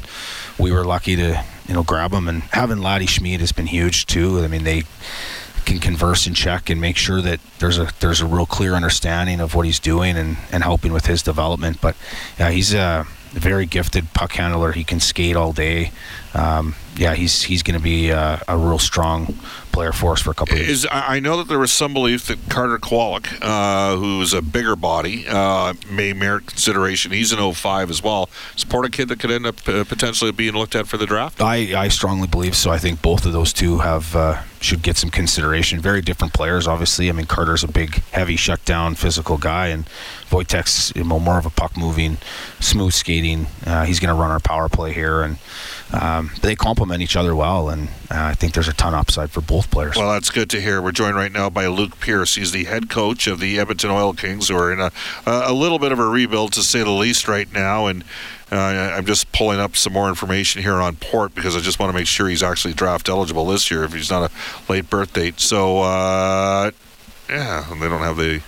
we 0.58 0.72
were 0.72 0.86
lucky 0.86 1.16
to 1.16 1.44
you 1.68 1.74
know 1.74 1.84
grab 1.84 2.12
him 2.12 2.28
and 2.28 2.44
having 2.44 2.80
Laddie 2.80 3.06
Schmid 3.08 3.40
has 3.40 3.52
been 3.52 3.68
huge 3.68 4.06
too. 4.06 4.40
I 4.40 4.48
mean 4.48 4.64
they 4.64 4.84
can 5.66 5.80
converse 5.80 6.28
and 6.28 6.36
check 6.36 6.70
and 6.70 6.80
make 6.80 6.96
sure 6.96 7.22
that 7.22 7.40
there's 7.60 7.78
a 7.78 7.92
there's 8.00 8.22
a 8.22 8.26
real 8.26 8.46
clear 8.46 8.74
understanding 8.74 9.42
of 9.42 9.56
what 9.56 9.66
he's 9.66 9.80
doing 9.80 10.16
and, 10.18 10.38
and 10.52 10.64
helping 10.64 10.94
with 10.94 11.08
his 11.08 11.22
development. 11.24 11.82
But 11.82 11.96
yeah, 12.40 12.52
he's 12.52 12.74
a 12.74 13.06
very 13.32 13.66
gifted 13.66 14.14
puck 14.14 14.34
handler. 14.34 14.72
He 14.72 14.84
can 14.84 15.00
skate 15.00 15.36
all 15.36 15.52
day. 15.52 15.92
Um, 16.36 16.76
yeah, 16.98 17.14
he's 17.14 17.44
he's 17.44 17.64
going 17.64 17.78
to 17.78 17.84
be 17.84 18.12
uh, 18.12 18.40
a 18.48 18.58
real 18.58 18.80
strong 18.80 19.38
player 19.72 19.92
for 19.92 20.14
us 20.14 20.22
for 20.22 20.32
a 20.32 20.34
couple 20.34 20.56
of 20.56 20.62
years. 20.62 20.86
I 20.90 21.20
know 21.20 21.38
that 21.38 21.50
there 21.50 21.60
was 21.60 21.72
some 21.72 21.94
belief 21.94 22.28
that 22.28 22.50
Carter 22.50 22.78
Kowalik, 22.78 23.38
uh, 23.42 23.98
who's 23.98 24.34
a 24.34 24.42
bigger 24.42 24.76
body, 24.76 25.26
uh, 25.28 25.74
may 25.90 26.14
merit 26.14 26.48
consideration. 26.48 27.12
He's 27.12 27.34
an 27.34 27.54
05 27.54 27.90
as 27.90 28.02
well. 28.02 28.30
Support 28.56 28.86
a 28.86 28.90
kid 28.90 29.10
that 29.10 29.20
could 29.20 29.32
end 29.32 29.46
up 29.46 29.68
uh, 29.68 29.84
potentially 29.84 30.32
being 30.32 30.54
looked 30.54 30.76
at 30.76 30.88
for 30.88 30.96
the 30.96 31.06
draft? 31.06 31.42
I, 31.42 31.78
I 31.78 31.88
strongly 31.90 32.28
believe 32.28 32.56
so. 32.56 32.72
I 32.72 32.78
think 32.78 33.02
both 33.02 33.26
of 33.26 33.34
those 33.34 33.52
two 33.52 33.80
have 33.80 34.16
uh, 34.16 34.44
should 34.62 34.82
get 34.82 34.96
some 34.96 35.10
consideration. 35.10 35.82
Very 35.82 36.02
different 36.02 36.34
players, 36.34 36.68
obviously. 36.68 37.10
I 37.10 37.12
mean, 37.12 37.26
Carter's 37.26 37.64
a 37.64 37.68
big, 37.68 38.02
heavy, 38.12 38.38
shutdown, 38.38 38.96
physical 38.96 39.38
guy, 39.38 39.68
and 39.68 39.86
Wojtek's 40.30 40.94
you 40.96 41.04
know, 41.04 41.20
more 41.20 41.38
of 41.38 41.46
a 41.46 41.50
puck 41.50 41.76
moving, 41.76 42.18
smooth 42.62 42.94
skating. 42.94 43.48
Uh, 43.66 43.84
he's 43.84 44.00
going 44.00 44.14
to 44.14 44.20
run 44.20 44.32
our 44.32 44.40
power 44.40 44.70
play 44.70 44.94
here, 44.94 45.22
and 45.22 45.38
um, 45.94 46.32
they 46.42 46.56
complement 46.56 47.02
each 47.02 47.16
other 47.16 47.36
well, 47.36 47.70
and 47.70 47.88
uh, 48.10 48.32
I 48.32 48.34
think 48.34 48.54
there's 48.54 48.68
a 48.68 48.74
ton 48.74 48.94
of 48.94 49.00
upside 49.02 49.32
for 49.32 49.42
both 49.42 49.70
players. 49.70 49.96
Well, 49.96 50.12
that's 50.14 50.30
good 50.30 50.50
to 50.52 50.62
hear. 50.62 50.82
We're 50.82 50.92
joined 50.92 51.16
right 51.16 51.32
now 51.32 51.50
by 51.50 51.68
Luke 51.68 52.00
Pierce. 52.00 52.36
He's 52.36 52.52
the 52.52 52.64
head 52.66 52.90
coach 52.90 53.28
of 53.28 53.40
the 53.40 53.60
Edmonton 53.60 53.92
Oil 53.92 54.14
Kings, 54.14 54.48
who 54.48 54.58
are 54.58 54.74
in 54.74 54.80
a, 54.80 54.92
a 55.26 55.54
little 55.54 55.80
bit 55.80 55.92
of 55.92 56.00
a 56.00 56.06
rebuild, 56.06 56.54
to 56.54 56.64
say 56.64 56.80
the 56.80 56.90
least, 56.92 57.28
right 57.28 57.52
now, 57.52 57.88
and. 57.88 58.04
Uh, 58.52 58.94
I'm 58.96 59.08
just 59.08 59.32
pulling 59.32 59.60
up 59.60 59.76
some 59.76 59.92
more 59.92 60.08
information 60.08 60.62
here 60.62 60.76
on 60.76 60.98
Port 60.98 61.34
because 61.34 61.56
I 61.56 61.62
just 61.62 61.80
want 61.80 61.92
to 61.92 61.98
make 61.98 62.06
sure 62.06 62.30
he's 62.30 62.44
actually 62.44 62.76
draft 62.76 63.10
eligible 63.10 63.48
this 63.48 63.72
year 63.72 63.84
if 63.84 63.92
he's 63.92 64.12
not 64.12 64.30
a 64.32 64.72
late 64.72 64.88
birth 64.88 65.14
date. 65.14 65.40
So, 65.40 65.80
uh, 65.80 66.70
yeah, 67.28 67.66
they 67.68 67.90
don't 67.90 68.02
have 68.02 68.18
the 68.18 68.44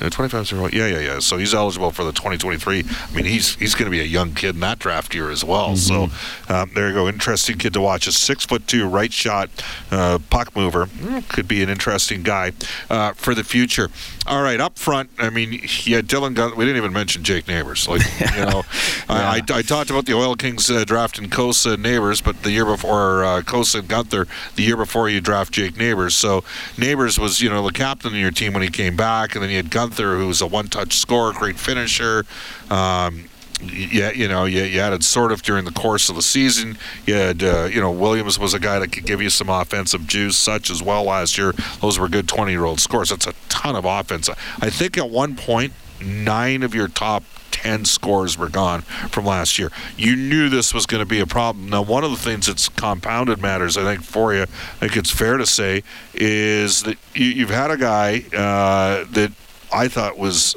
uh, 0.00 0.10
25 0.10 0.46
zero. 0.46 0.68
Yeah, 0.72 0.86
yeah, 0.86 1.00
yeah. 1.00 1.18
So 1.18 1.36
he's 1.36 1.54
eligible 1.54 1.90
for 1.90 2.04
the 2.04 2.12
2023. 2.12 2.84
I 2.86 3.14
mean, 3.14 3.24
he's 3.24 3.54
he's 3.56 3.74
going 3.74 3.86
to 3.86 3.90
be 3.90 4.00
a 4.00 4.04
young 4.04 4.34
kid 4.34 4.54
in 4.54 4.60
that 4.60 4.78
draft 4.78 5.14
year 5.14 5.30
as 5.30 5.44
well. 5.44 5.70
Mm-hmm. 5.70 6.08
So 6.48 6.54
um, 6.54 6.70
there 6.74 6.88
you 6.88 6.94
go. 6.94 7.08
Interesting 7.08 7.58
kid 7.58 7.72
to 7.74 7.80
watch. 7.80 8.06
A 8.06 8.12
six 8.12 8.44
foot 8.44 8.66
two 8.66 8.88
right 8.88 9.12
shot 9.12 9.50
uh, 9.90 10.18
puck 10.30 10.54
mover 10.56 10.86
mm, 10.86 11.28
could 11.28 11.48
be 11.48 11.62
an 11.62 11.68
interesting 11.68 12.22
guy 12.22 12.52
uh, 12.90 13.12
for 13.12 13.34
the 13.34 13.44
future. 13.44 13.90
All 14.26 14.42
right, 14.42 14.60
up 14.60 14.78
front. 14.78 15.10
I 15.18 15.30
mean, 15.30 15.52
yeah, 15.52 16.00
Dylan. 16.00 16.34
Gun- 16.34 16.56
we 16.56 16.64
didn't 16.64 16.76
even 16.76 16.92
mention 16.92 17.24
Jake 17.24 17.48
Neighbours. 17.48 17.88
Like 17.88 18.02
you 18.20 18.26
know, 18.46 18.62
yeah. 19.08 19.30
I, 19.30 19.36
I, 19.36 19.58
I, 19.58 19.62
talked 19.62 19.90
about 19.90 20.06
the 20.06 20.14
Oil 20.14 20.36
Kings 20.36 20.70
uh, 20.70 20.84
drafting 20.84 21.28
Cossa 21.28 21.76
Neighbours, 21.76 22.20
but 22.20 22.42
the 22.44 22.52
year 22.52 22.64
before 22.64 23.24
uh, 23.24 23.42
Cossa 23.42 23.80
and 23.80 23.88
Guenther, 23.88 24.28
the 24.54 24.62
year 24.62 24.76
before 24.76 25.08
you 25.08 25.20
draft 25.20 25.52
Jake 25.52 25.76
Neighbours. 25.76 26.14
So 26.14 26.44
Neighbours 26.78 27.18
was 27.18 27.40
you 27.40 27.50
know 27.50 27.66
the 27.66 27.72
captain 27.72 28.12
of 28.12 28.18
your 28.18 28.30
team 28.30 28.52
when 28.52 28.62
he 28.62 28.68
came 28.68 28.96
back, 28.96 29.34
and 29.34 29.42
then 29.42 29.50
you 29.50 29.56
had 29.56 29.70
Guenther, 29.82 30.16
who's 30.16 30.40
a 30.40 30.46
one-touch 30.46 30.96
scorer, 30.96 31.32
great 31.32 31.58
finisher. 31.58 32.24
Um, 32.70 33.24
yeah, 33.62 34.10
you 34.10 34.26
know, 34.26 34.44
you, 34.44 34.62
you 34.64 34.80
it 34.80 35.02
sort 35.04 35.30
of 35.30 35.42
during 35.42 35.64
the 35.64 35.70
course 35.70 36.08
of 36.08 36.16
the 36.16 36.22
season. 36.22 36.76
You 37.06 37.14
had, 37.14 37.42
uh, 37.42 37.68
you 37.70 37.80
know, 37.80 37.92
Williams 37.92 38.38
was 38.38 38.54
a 38.54 38.58
guy 38.58 38.80
that 38.80 38.88
could 38.88 39.06
give 39.06 39.22
you 39.22 39.30
some 39.30 39.48
offensive 39.48 40.06
juice, 40.06 40.36
such 40.36 40.68
as 40.68 40.82
well 40.82 41.04
last 41.04 41.38
year. 41.38 41.52
Those 41.80 41.98
were 41.98 42.08
good 42.08 42.26
20 42.26 42.50
year 42.50 42.64
old 42.64 42.80
scores. 42.80 43.10
That's 43.10 43.26
a 43.26 43.34
ton 43.48 43.76
of 43.76 43.84
offense. 43.84 44.28
I 44.60 44.68
think 44.68 44.98
at 44.98 45.08
one 45.08 45.36
point, 45.36 45.74
nine 46.00 46.64
of 46.64 46.74
your 46.74 46.88
top 46.88 47.22
10 47.52 47.84
scores 47.84 48.36
were 48.36 48.48
gone 48.48 48.82
from 48.82 49.24
last 49.24 49.58
year. 49.58 49.70
You 49.96 50.16
knew 50.16 50.48
this 50.48 50.74
was 50.74 50.84
going 50.84 51.02
to 51.02 51.08
be 51.08 51.20
a 51.20 51.26
problem. 51.26 51.68
Now, 51.68 51.82
one 51.82 52.02
of 52.02 52.10
the 52.10 52.16
things 52.16 52.46
that's 52.46 52.68
compounded 52.68 53.40
matters, 53.40 53.76
I 53.76 53.84
think, 53.84 54.02
for 54.02 54.34
you, 54.34 54.42
I 54.42 54.46
think 54.46 54.96
it's 54.96 55.10
fair 55.10 55.36
to 55.36 55.46
say, 55.46 55.84
is 56.14 56.82
that 56.82 56.98
you, 57.14 57.46
have 57.46 57.54
had 57.54 57.70
a 57.70 57.76
guy 57.76 58.24
uh, 58.36 59.04
that 59.12 59.32
I 59.72 59.88
thought 59.88 60.18
was 60.18 60.56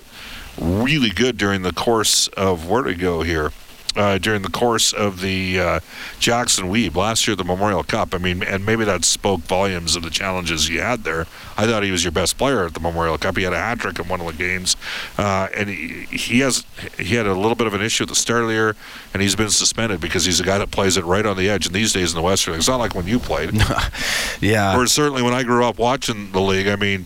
really 0.60 1.10
good 1.10 1.38
during 1.38 1.62
the 1.64 1.74
course 1.74 2.28
of 2.30 2.70
where 2.70 2.84
to 2.84 2.96
go 2.96 3.22
here. 3.24 3.52
uh, 3.96 4.18
during 4.18 4.42
the 4.42 4.50
course 4.50 4.92
of 4.92 5.22
the 5.22 5.58
uh, 5.58 5.80
Jaxsen 6.20 6.66
Wiebe 6.70 6.96
last 6.96 7.28
year, 7.28 7.36
the 7.36 7.46
Memorial 7.46 7.84
Cup. 7.84 8.14
I 8.14 8.18
mean, 8.18 8.44
and 8.44 8.66
maybe 8.66 8.84
that 8.84 9.06
spoke 9.06 9.40
volumes 9.42 9.96
of 9.96 10.04
the 10.04 10.10
challenges 10.10 10.68
he 10.68 10.76
had 10.76 11.06
there. 11.06 11.28
I 11.58 11.66
thought 11.66 11.84
he 11.84 11.92
was 11.92 12.04
your 12.04 12.12
best 12.12 12.38
player 12.38 12.66
at 12.66 12.74
the 12.74 12.82
Memorial 12.82 13.18
Cup. 13.18 13.38
He 13.38 13.44
had 13.44 13.54
a 13.54 13.58
hat 13.58 13.80
trick 13.80 13.98
in 13.98 14.08
one 14.10 14.20
of 14.20 14.28
the 14.28 14.34
games, 14.34 14.76
uh, 15.18 15.48
and 15.56 15.70
he, 15.70 16.06
he 16.12 16.40
has 16.40 16.66
he 16.98 17.16
had 17.16 17.26
a 17.26 17.34
little 17.34 17.56
bit 17.56 17.68
of 17.68 17.74
an 17.74 17.82
issue 17.82 18.04
at 18.04 18.10
the 18.10 18.16
start 18.16 18.42
of 18.42 18.48
the 18.50 18.54
year, 18.54 18.76
and 19.14 19.22
he's 19.22 19.36
been 19.36 19.50
suspended 19.50 20.02
because 20.02 20.26
he's 20.26 20.42
a 20.42 20.44
guy 20.44 20.58
that 20.58 20.72
plays 20.72 20.98
it 20.98 21.06
right 21.06 21.26
on 21.26 21.38
the 21.38 21.50
edge. 21.50 21.66
And 21.66 21.74
these 21.74 21.94
days 21.94 22.12
in 22.12 22.18
the 22.18 22.22
Western, 22.22 22.56
it's 22.56 22.68
not 22.68 22.78
like 22.80 22.96
when 22.96 23.08
you 23.08 23.18
played. 23.18 23.52
yeah. 24.42 24.78
Or 24.78 24.88
certainly 24.88 25.22
when 25.22 25.34
I 25.34 25.44
grew 25.44 25.64
up 25.64 25.80
watching 25.80 26.34
the 26.34 26.42
league. 26.42 26.68
I 26.68 26.76
mean 26.76 27.06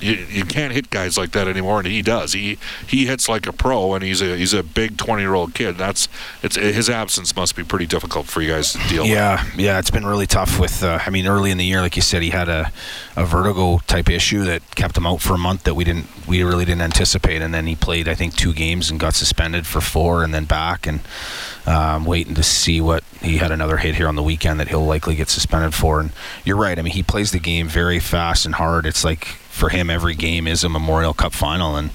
you, 0.00 0.14
you 0.28 0.44
can't 0.44 0.72
hit 0.72 0.90
guys 0.90 1.16
like 1.16 1.32
that 1.32 1.48
anymore, 1.48 1.78
and 1.78 1.86
he 1.86 2.02
does. 2.02 2.32
He 2.32 2.58
he 2.86 3.06
hits 3.06 3.28
like 3.28 3.46
a 3.46 3.52
pro, 3.52 3.94
and 3.94 4.04
he's 4.04 4.20
a 4.20 4.36
he's 4.36 4.54
a 4.54 4.62
big 4.62 4.96
twenty 4.96 5.22
year 5.22 5.34
old 5.34 5.54
kid. 5.54 5.76
That's 5.76 6.08
it's 6.42 6.56
his 6.56 6.88
absence 6.88 7.34
must 7.36 7.56
be 7.56 7.64
pretty 7.64 7.86
difficult 7.86 8.26
for 8.26 8.40
you 8.40 8.50
guys 8.50 8.72
to 8.72 8.78
deal 8.88 9.06
yeah, 9.06 9.44
with. 9.44 9.58
Yeah, 9.58 9.78
it's 9.78 9.90
been 9.90 10.06
really 10.06 10.26
tough. 10.26 10.58
With 10.58 10.82
uh, 10.82 11.00
I 11.04 11.10
mean, 11.10 11.26
early 11.26 11.50
in 11.50 11.58
the 11.58 11.64
year, 11.64 11.80
like 11.80 11.96
you 11.96 12.02
said, 12.02 12.22
he 12.22 12.30
had 12.30 12.48
a, 12.48 12.72
a 13.16 13.24
vertigo 13.24 13.78
type 13.86 14.08
issue 14.08 14.44
that 14.44 14.74
kept 14.74 14.96
him 14.96 15.06
out 15.06 15.20
for 15.20 15.34
a 15.34 15.38
month 15.38 15.64
that 15.64 15.74
we 15.74 15.84
didn't 15.84 16.06
we 16.26 16.42
really 16.42 16.64
didn't 16.64 16.82
anticipate, 16.82 17.42
and 17.42 17.52
then 17.52 17.66
he 17.66 17.76
played 17.76 18.08
I 18.08 18.14
think 18.14 18.34
two 18.36 18.52
games 18.52 18.90
and 18.90 18.98
got 18.98 19.14
suspended 19.14 19.66
for 19.66 19.80
four, 19.80 20.24
and 20.24 20.34
then 20.34 20.44
back 20.44 20.86
and 20.86 21.00
um, 21.66 22.04
waiting 22.04 22.34
to 22.34 22.42
see 22.42 22.80
what 22.80 23.04
he 23.20 23.36
had 23.36 23.52
another 23.52 23.76
hit 23.76 23.94
here 23.96 24.08
on 24.08 24.16
the 24.16 24.22
weekend 24.22 24.58
that 24.60 24.68
he'll 24.68 24.84
likely 24.84 25.14
get 25.14 25.28
suspended 25.28 25.74
for. 25.74 26.00
And 26.00 26.10
you're 26.44 26.56
right. 26.56 26.78
I 26.78 26.82
mean, 26.82 26.94
he 26.94 27.02
plays 27.02 27.32
the 27.32 27.38
game 27.38 27.68
very 27.68 28.00
fast 28.00 28.46
and 28.46 28.54
hard. 28.54 28.86
It's 28.86 29.04
like 29.04 29.39
for 29.50 29.68
him, 29.68 29.90
every 29.90 30.14
game 30.14 30.46
is 30.46 30.64
a 30.64 30.68
Memorial 30.68 31.12
Cup 31.12 31.32
final, 31.32 31.76
and 31.76 31.90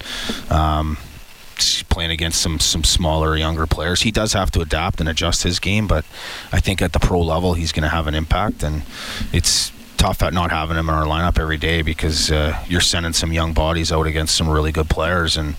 um, 0.52 0.98
playing 1.90 2.12
against 2.12 2.42
some 2.42 2.60
some 2.60 2.84
smaller, 2.84 3.36
younger 3.38 3.66
players. 3.66 4.02
He 4.02 4.12
does 4.12 4.34
have 4.34 4.52
to 4.52 4.62
adapt 4.62 5.00
and 5.00 5.10
adjust 5.10 5.44
his 5.44 5.60
game, 5.60 5.88
but 5.88 6.06
I 6.52 6.60
think 6.60 6.82
at 6.82 6.94
the 6.94 7.00
pro 7.00 7.22
level, 7.22 7.54
he's 7.54 7.72
going 7.72 7.84
to 7.84 7.90
have 7.90 8.08
an 8.08 8.14
impact, 8.14 8.64
and 8.64 8.84
it's 9.32 9.72
tough 9.98 10.22
at 10.22 10.34
not 10.34 10.52
having 10.52 10.78
him 10.78 10.90
in 10.90 10.94
our 10.94 11.06
lineup 11.06 11.40
every 11.40 11.58
day 11.58 11.82
because 11.82 12.30
uh, 12.30 12.62
you're 12.68 12.82
sending 12.82 13.14
some 13.14 13.32
young 13.32 13.54
bodies 13.54 13.92
out 13.92 14.06
against 14.06 14.36
some 14.36 14.50
really 14.50 14.72
good 14.72 14.90
players, 14.90 15.38
and 15.38 15.56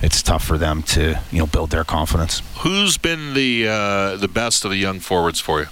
it's 0.00 0.22
tough 0.22 0.44
for 0.44 0.56
them 0.56 0.82
to 0.84 1.20
you 1.30 1.40
know 1.40 1.46
build 1.46 1.70
their 1.70 1.84
confidence. 1.84 2.42
Who's 2.58 2.96
been 2.96 3.34
the 3.34 3.66
uh, 3.68 4.16
the 4.16 4.28
best 4.28 4.64
of 4.64 4.70
the 4.70 4.78
young 4.78 5.00
forwards 5.00 5.40
for 5.40 5.60
you? 5.60 5.66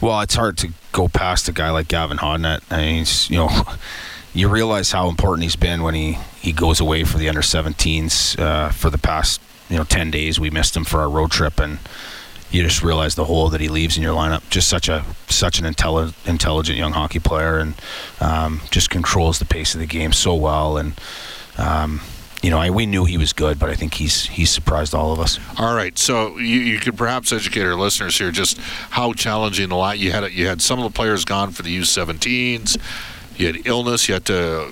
Well, 0.00 0.20
it's 0.22 0.34
hard 0.34 0.56
to 0.58 0.72
go 0.92 1.06
past 1.06 1.48
a 1.48 1.52
guy 1.52 1.70
like 1.70 1.88
Gavin 1.88 2.16
Hodnett. 2.16 2.62
I 2.70 2.78
mean, 2.78 2.98
he's, 3.00 3.28
you 3.28 3.36
know 3.36 3.64
you 4.36 4.48
realize 4.48 4.92
how 4.92 5.08
important 5.08 5.44
he's 5.44 5.56
been 5.56 5.82
when 5.82 5.94
he, 5.94 6.18
he 6.40 6.52
goes 6.52 6.78
away 6.78 7.04
for 7.04 7.16
the 7.16 7.28
under 7.28 7.40
17s 7.40 8.38
uh, 8.38 8.70
for 8.70 8.90
the 8.90 8.98
past 8.98 9.40
you 9.68 9.76
know 9.76 9.84
10 9.84 10.10
days. 10.10 10.38
We 10.38 10.50
missed 10.50 10.76
him 10.76 10.84
for 10.84 11.00
our 11.00 11.08
road 11.08 11.30
trip, 11.30 11.58
and 11.58 11.78
you 12.50 12.62
just 12.62 12.82
realize 12.82 13.14
the 13.14 13.24
hole 13.24 13.48
that 13.50 13.60
he 13.60 13.68
leaves 13.68 13.96
in 13.96 14.02
your 14.02 14.14
lineup. 14.14 14.48
Just 14.50 14.68
such 14.68 14.88
a 14.88 15.04
such 15.28 15.58
an 15.58 15.64
intelligent 15.64 16.16
intelligent 16.26 16.78
young 16.78 16.92
hockey 16.92 17.18
player, 17.18 17.58
and 17.58 17.74
um, 18.20 18.60
just 18.70 18.90
controls 18.90 19.38
the 19.38 19.44
pace 19.44 19.74
of 19.74 19.80
the 19.80 19.86
game 19.86 20.12
so 20.12 20.34
well. 20.34 20.76
And 20.76 21.00
um, 21.58 22.00
you 22.42 22.50
know, 22.50 22.58
I, 22.58 22.70
we 22.70 22.86
knew 22.86 23.04
he 23.06 23.18
was 23.18 23.32
good, 23.32 23.58
but 23.58 23.70
I 23.70 23.74
think 23.74 23.94
he's 23.94 24.26
he's 24.26 24.50
surprised 24.50 24.94
all 24.94 25.12
of 25.12 25.18
us. 25.18 25.40
All 25.58 25.74
right, 25.74 25.98
so 25.98 26.36
you, 26.38 26.60
you 26.60 26.78
could 26.78 26.96
perhaps 26.96 27.32
educate 27.32 27.62
our 27.62 27.74
listeners 27.74 28.16
here 28.18 28.30
just 28.30 28.58
how 28.58 29.12
challenging 29.14 29.72
a 29.72 29.76
lot 29.76 29.98
you 29.98 30.12
had. 30.12 30.30
You 30.32 30.46
had 30.46 30.62
some 30.62 30.78
of 30.78 30.84
the 30.84 30.94
players 30.94 31.24
gone 31.24 31.50
for 31.50 31.62
the 31.62 31.76
U17s 31.76 32.78
you 33.36 33.46
had 33.46 33.66
illness. 33.66 34.08
You 34.08 34.14
had 34.14 34.24
to. 34.26 34.70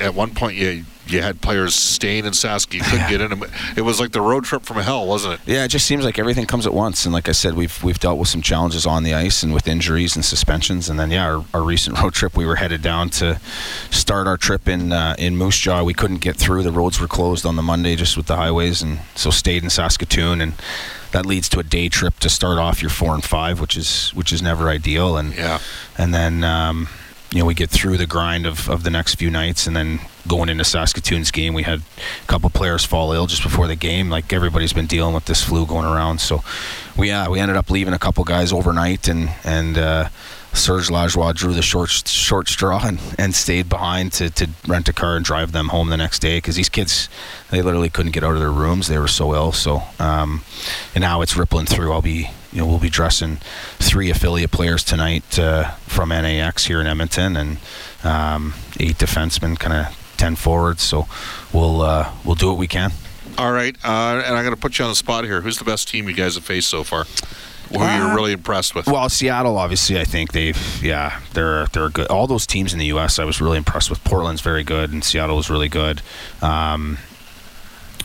At 0.00 0.14
one 0.14 0.34
point, 0.34 0.56
you 0.56 0.84
you 1.06 1.20
had 1.20 1.40
players 1.40 1.74
staying 1.74 2.24
in 2.24 2.32
Sask. 2.32 2.72
You 2.72 2.80
couldn't 2.80 3.00
yeah. 3.00 3.10
get 3.10 3.20
in 3.20 3.30
them. 3.30 3.44
It 3.76 3.82
was 3.82 4.00
like 4.00 4.12
the 4.12 4.20
road 4.20 4.44
trip 4.44 4.62
from 4.62 4.78
hell, 4.78 5.06
wasn't 5.06 5.34
it? 5.34 5.40
Yeah, 5.46 5.64
it 5.64 5.68
just 5.68 5.86
seems 5.86 6.04
like 6.04 6.18
everything 6.18 6.46
comes 6.46 6.66
at 6.66 6.72
once. 6.72 7.04
And 7.04 7.12
like 7.12 7.28
I 7.28 7.32
said, 7.32 7.54
we've 7.54 7.82
we've 7.82 7.98
dealt 7.98 8.18
with 8.18 8.28
some 8.28 8.42
challenges 8.42 8.86
on 8.86 9.02
the 9.02 9.14
ice 9.14 9.42
and 9.42 9.52
with 9.52 9.66
injuries 9.66 10.16
and 10.16 10.24
suspensions. 10.24 10.88
And 10.88 10.98
then 10.98 11.10
yeah, 11.10 11.26
our, 11.26 11.44
our 11.54 11.62
recent 11.62 12.00
road 12.00 12.14
trip, 12.14 12.36
we 12.36 12.46
were 12.46 12.56
headed 12.56 12.82
down 12.82 13.10
to 13.10 13.40
start 13.90 14.26
our 14.26 14.36
trip 14.36 14.68
in 14.68 14.92
uh, 14.92 15.14
in 15.18 15.36
Moose 15.36 15.58
Jaw. 15.58 15.82
We 15.82 15.94
couldn't 15.94 16.20
get 16.20 16.36
through. 16.36 16.62
The 16.62 16.72
roads 16.72 17.00
were 17.00 17.08
closed 17.08 17.44
on 17.44 17.56
the 17.56 17.62
Monday 17.62 17.96
just 17.96 18.16
with 18.16 18.26
the 18.26 18.36
highways, 18.36 18.82
and 18.82 19.00
so 19.14 19.30
stayed 19.30 19.62
in 19.62 19.70
Saskatoon 19.70 20.40
and 20.40 20.54
that 21.12 21.26
leads 21.26 21.48
to 21.50 21.58
a 21.58 21.62
day 21.62 21.90
trip 21.90 22.18
to 22.20 22.30
start 22.30 22.58
off 22.58 22.80
your 22.80 22.90
four 22.90 23.14
and 23.14 23.22
five, 23.22 23.60
which 23.60 23.76
is 23.76 24.10
which 24.10 24.32
is 24.32 24.40
never 24.40 24.68
ideal. 24.68 25.18
And 25.18 25.34
yeah, 25.34 25.58
and 25.98 26.14
then 26.14 26.42
um, 26.42 26.88
you 27.32 27.38
know 27.38 27.46
we 27.46 27.54
get 27.54 27.70
through 27.70 27.96
the 27.96 28.06
grind 28.06 28.46
of, 28.46 28.68
of 28.68 28.82
the 28.82 28.90
next 28.90 29.14
few 29.14 29.30
nights 29.30 29.66
and 29.66 29.74
then 29.74 30.00
going 30.28 30.48
into 30.48 30.64
Saskatoon's 30.64 31.30
game 31.30 31.54
we 31.54 31.62
had 31.62 31.80
a 31.80 32.26
couple 32.26 32.50
players 32.50 32.84
fall 32.84 33.12
ill 33.12 33.26
just 33.26 33.42
before 33.42 33.66
the 33.66 33.74
game 33.74 34.10
like 34.10 34.32
everybody's 34.32 34.72
been 34.72 34.86
dealing 34.86 35.14
with 35.14 35.24
this 35.24 35.42
flu 35.42 35.66
going 35.66 35.86
around. 35.86 36.20
So 36.20 36.44
we 36.96 37.10
uh, 37.10 37.30
we 37.30 37.40
ended 37.40 37.56
up 37.56 37.70
leaving 37.70 37.94
a 37.94 37.98
couple 37.98 38.22
guys 38.24 38.52
overnight 38.52 39.08
and 39.08 39.30
and 39.44 39.78
uh, 39.78 40.08
Serge 40.52 40.88
Lajoie 40.88 41.34
drew 41.34 41.54
the 41.54 41.62
short 41.62 41.88
short 41.88 42.48
straw 42.48 42.86
and, 42.86 43.00
and 43.18 43.34
stayed 43.34 43.68
behind 43.68 44.12
to, 44.12 44.28
to 44.30 44.50
rent 44.68 44.88
a 44.88 44.92
car 44.92 45.16
and 45.16 45.24
drive 45.24 45.52
them 45.52 45.68
home 45.68 45.88
the 45.88 45.96
next 45.96 46.18
day 46.18 46.36
because 46.36 46.56
these 46.56 46.68
kids 46.68 47.08
they 47.50 47.62
literally 47.62 47.88
couldn't 47.88 48.12
get 48.12 48.22
out 48.22 48.34
of 48.34 48.40
their 48.40 48.52
rooms. 48.52 48.88
They 48.88 48.98
were 48.98 49.08
so 49.08 49.34
ill. 49.34 49.52
So 49.52 49.82
um, 49.98 50.44
and 50.94 51.00
now 51.00 51.22
it's 51.22 51.36
rippling 51.36 51.66
through. 51.66 51.92
I'll 51.92 52.02
be 52.02 52.30
you 52.52 52.60
know 52.60 52.66
we'll 52.66 52.78
be 52.78 52.90
dressing 52.90 53.36
three 53.78 54.10
affiliate 54.10 54.50
players 54.50 54.84
tonight 54.84 55.38
uh, 55.38 55.70
from 55.86 56.10
NAX 56.10 56.66
here 56.66 56.80
in 56.80 56.86
Edmonton 56.86 57.36
and 57.36 57.58
um, 58.04 58.54
eight 58.78 58.96
defensemen 58.96 59.58
kind 59.58 59.86
of 59.86 60.14
10 60.18 60.36
forwards 60.36 60.82
so 60.82 61.06
we'll 61.52 61.80
uh, 61.82 62.12
we'll 62.24 62.34
do 62.34 62.48
what 62.48 62.58
we 62.58 62.66
can 62.66 62.92
all 63.38 63.52
right 63.52 63.76
uh, 63.84 64.22
and 64.24 64.36
I'm 64.36 64.44
going 64.44 64.54
to 64.54 64.60
put 64.60 64.78
you 64.78 64.84
on 64.84 64.90
the 64.90 64.96
spot 64.96 65.24
here 65.24 65.40
who's 65.40 65.58
the 65.58 65.64
best 65.64 65.88
team 65.88 66.08
you 66.08 66.14
guys 66.14 66.34
have 66.34 66.44
faced 66.44 66.68
so 66.68 66.84
far 66.84 67.06
who 67.78 67.84
uh, 67.84 67.96
you're 67.96 68.14
really 68.14 68.32
impressed 68.32 68.74
with? 68.74 68.86
Well, 68.86 69.08
Seattle, 69.08 69.56
obviously, 69.56 69.98
I 69.98 70.04
think 70.04 70.32
they've, 70.32 70.82
yeah, 70.82 71.20
they're 71.32 71.66
they're 71.68 71.88
good. 71.88 72.08
All 72.08 72.26
those 72.26 72.46
teams 72.46 72.72
in 72.72 72.78
the 72.78 72.86
U.S., 72.86 73.18
I 73.18 73.24
was 73.24 73.40
really 73.40 73.56
impressed 73.56 73.88
with. 73.88 74.02
Portland's 74.04 74.40
very 74.40 74.64
good, 74.64 74.92
and 74.92 75.02
Seattle 75.02 75.36
was 75.36 75.48
really 75.48 75.68
good. 75.68 76.02
Um, 76.40 76.98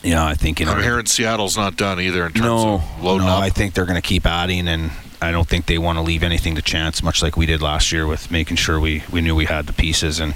yeah, 0.02 0.24
I 0.24 0.34
think 0.34 0.60
you 0.60 0.66
know. 0.66 0.72
I'm 0.72 0.82
hearing 0.82 1.06
Seattle's 1.06 1.56
not 1.56 1.76
done 1.76 2.00
either 2.00 2.26
in 2.26 2.32
terms 2.32 2.44
no, 2.44 2.74
of 2.74 3.02
loading 3.02 3.26
no, 3.26 3.34
up. 3.34 3.42
I 3.42 3.50
think 3.50 3.74
they're 3.74 3.86
going 3.86 4.00
to 4.00 4.06
keep 4.06 4.26
adding, 4.26 4.68
and 4.68 4.90
I 5.20 5.32
don't 5.32 5.48
think 5.48 5.66
they 5.66 5.78
want 5.78 5.98
to 5.98 6.02
leave 6.02 6.22
anything 6.22 6.54
to 6.54 6.62
chance, 6.62 7.02
much 7.02 7.22
like 7.22 7.36
we 7.36 7.46
did 7.46 7.60
last 7.60 7.90
year 7.90 8.06
with 8.06 8.30
making 8.30 8.56
sure 8.56 8.78
we, 8.78 9.02
we 9.10 9.20
knew 9.20 9.34
we 9.34 9.46
had 9.46 9.66
the 9.66 9.72
pieces, 9.72 10.20
and 10.20 10.34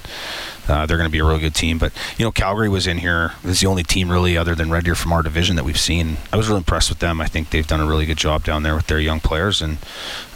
uh, 0.68 0.86
they're 0.86 0.96
going 0.96 1.08
to 1.08 1.12
be 1.12 1.20
a 1.20 1.24
real 1.24 1.38
good 1.38 1.54
team. 1.54 1.78
But 1.78 1.92
you 2.18 2.24
know, 2.24 2.32
Calgary 2.32 2.68
was 2.68 2.86
in 2.86 2.98
here. 2.98 3.32
This 3.42 3.52
is 3.52 3.60
the 3.60 3.68
only 3.68 3.84
team 3.84 4.10
really, 4.10 4.36
other 4.36 4.54
than 4.54 4.70
Red 4.70 4.84
Deer 4.84 4.94
from 4.94 5.12
our 5.12 5.22
division, 5.22 5.56
that 5.56 5.64
we've 5.64 5.78
seen. 5.78 6.16
I 6.32 6.36
was 6.36 6.48
really 6.48 6.58
impressed 6.58 6.88
with 6.88 6.98
them. 6.98 7.20
I 7.20 7.26
think 7.26 7.50
they've 7.50 7.66
done 7.66 7.80
a 7.80 7.86
really 7.86 8.06
good 8.06 8.18
job 8.18 8.44
down 8.44 8.62
there 8.62 8.74
with 8.74 8.88
their 8.88 9.00
young 9.00 9.20
players, 9.20 9.62
and 9.62 9.78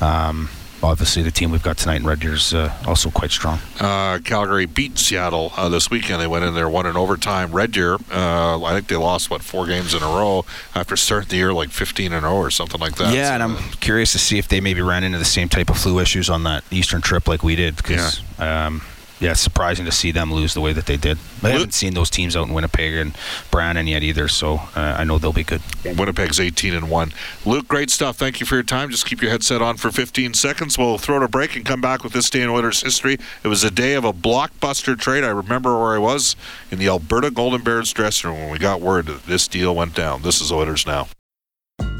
um, 0.00 0.48
obviously 0.82 1.22
the 1.22 1.30
team 1.30 1.50
we've 1.50 1.62
got 1.62 1.78
tonight 1.78 1.96
in 1.96 2.06
Red 2.06 2.20
Deer 2.20 2.34
is 2.34 2.54
uh, 2.54 2.72
also 2.86 3.10
quite 3.10 3.30
strong. 3.30 3.58
Uh, 3.80 4.18
Calgary 4.18 4.66
beat 4.66 4.98
Seattle 4.98 5.52
uh, 5.56 5.68
this 5.68 5.90
weekend. 5.90 6.20
They 6.20 6.26
went 6.26 6.44
in 6.44 6.54
there, 6.54 6.68
won 6.68 6.86
in 6.86 6.96
overtime. 6.96 7.52
Red 7.52 7.72
Deer, 7.72 7.94
uh, 8.12 8.62
I 8.62 8.74
think 8.74 8.88
they 8.88 8.96
lost 8.96 9.30
what 9.30 9.42
four 9.42 9.66
games 9.66 9.94
in 9.94 10.02
a 10.02 10.06
row 10.06 10.44
after 10.74 10.96
starting 10.96 11.28
the 11.28 11.36
year 11.36 11.52
like 11.52 11.70
15 11.70 12.12
in 12.12 12.24
a 12.24 12.26
row 12.26 12.36
or 12.36 12.50
something 12.50 12.80
like 12.80 12.96
that. 12.96 13.14
Yeah, 13.14 13.28
so, 13.28 13.34
and 13.34 13.42
I'm 13.42 13.56
curious 13.80 14.12
to 14.12 14.18
see 14.18 14.38
if 14.38 14.48
they 14.48 14.60
maybe 14.60 14.82
ran 14.82 15.04
into 15.04 15.18
the 15.18 15.24
same 15.24 15.48
type 15.48 15.70
of 15.70 15.78
flu 15.78 15.98
issues 15.98 16.30
on 16.30 16.44
that 16.44 16.64
Eastern 16.70 17.00
trip 17.00 17.28
like 17.28 17.42
we 17.42 17.56
did. 17.56 17.82
Cause, 17.82 18.20
yeah. 18.38 18.66
Um, 18.66 18.82
yeah, 19.18 19.30
it's 19.30 19.40
surprising 19.40 19.86
to 19.86 19.92
see 19.92 20.10
them 20.10 20.32
lose 20.32 20.52
the 20.52 20.60
way 20.60 20.74
that 20.74 20.84
they 20.84 20.98
did. 20.98 21.16
I 21.42 21.50
haven't 21.50 21.72
seen 21.72 21.94
those 21.94 22.10
teams 22.10 22.36
out 22.36 22.48
in 22.48 22.54
Winnipeg 22.54 22.94
and 22.94 23.16
Brandon 23.50 23.86
yet 23.86 24.02
either, 24.02 24.28
so 24.28 24.56
uh, 24.76 24.96
I 24.98 25.04
know 25.04 25.18
they'll 25.18 25.32
be 25.32 25.42
good. 25.42 25.62
Winnipeg's 25.84 26.38
18 26.38 26.74
and 26.74 26.90
one. 26.90 27.12
Luke, 27.46 27.66
great 27.66 27.88
stuff. 27.90 28.16
Thank 28.16 28.40
you 28.40 28.46
for 28.46 28.56
your 28.56 28.62
time. 28.62 28.90
Just 28.90 29.06
keep 29.06 29.22
your 29.22 29.30
headset 29.30 29.62
on 29.62 29.78
for 29.78 29.90
15 29.90 30.34
seconds. 30.34 30.76
We'll 30.76 30.98
throw 30.98 31.16
it 31.16 31.22
a 31.22 31.28
break 31.28 31.56
and 31.56 31.64
come 31.64 31.80
back 31.80 32.04
with 32.04 32.12
this 32.12 32.28
day 32.28 32.42
in 32.42 32.50
Oilers 32.50 32.82
history. 32.82 33.16
It 33.42 33.48
was 33.48 33.64
a 33.64 33.70
day 33.70 33.94
of 33.94 34.04
a 34.04 34.12
blockbuster 34.12 34.98
trade. 34.98 35.24
I 35.24 35.28
remember 35.28 35.78
where 35.78 35.94
I 35.94 35.98
was 35.98 36.36
in 36.70 36.78
the 36.78 36.88
Alberta 36.88 37.30
Golden 37.30 37.62
Bears 37.62 37.92
dressing 37.94 38.30
room 38.30 38.40
when 38.40 38.50
we 38.50 38.58
got 38.58 38.82
word 38.82 39.06
that 39.06 39.24
this 39.24 39.48
deal 39.48 39.74
went 39.74 39.94
down. 39.94 40.22
This 40.22 40.42
is 40.42 40.52
Oilers 40.52 40.86
now. 40.86 41.08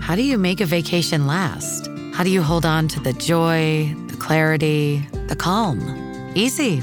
How 0.03 0.17
do 0.17 0.23
you 0.23 0.37
make 0.37 0.61
a 0.61 0.67
vacation 0.67 1.27
last? 1.27 1.89
How 2.13 2.25
do 2.25 2.31
you 2.31 2.43
hold 2.43 2.67
on 2.67 2.89
to 2.89 3.01
the 3.01 3.15
joy, 3.15 3.95
the 4.09 4.17
clarity, 4.19 4.99
the 5.29 5.37
calm? 5.37 5.81
Easy. 6.35 6.83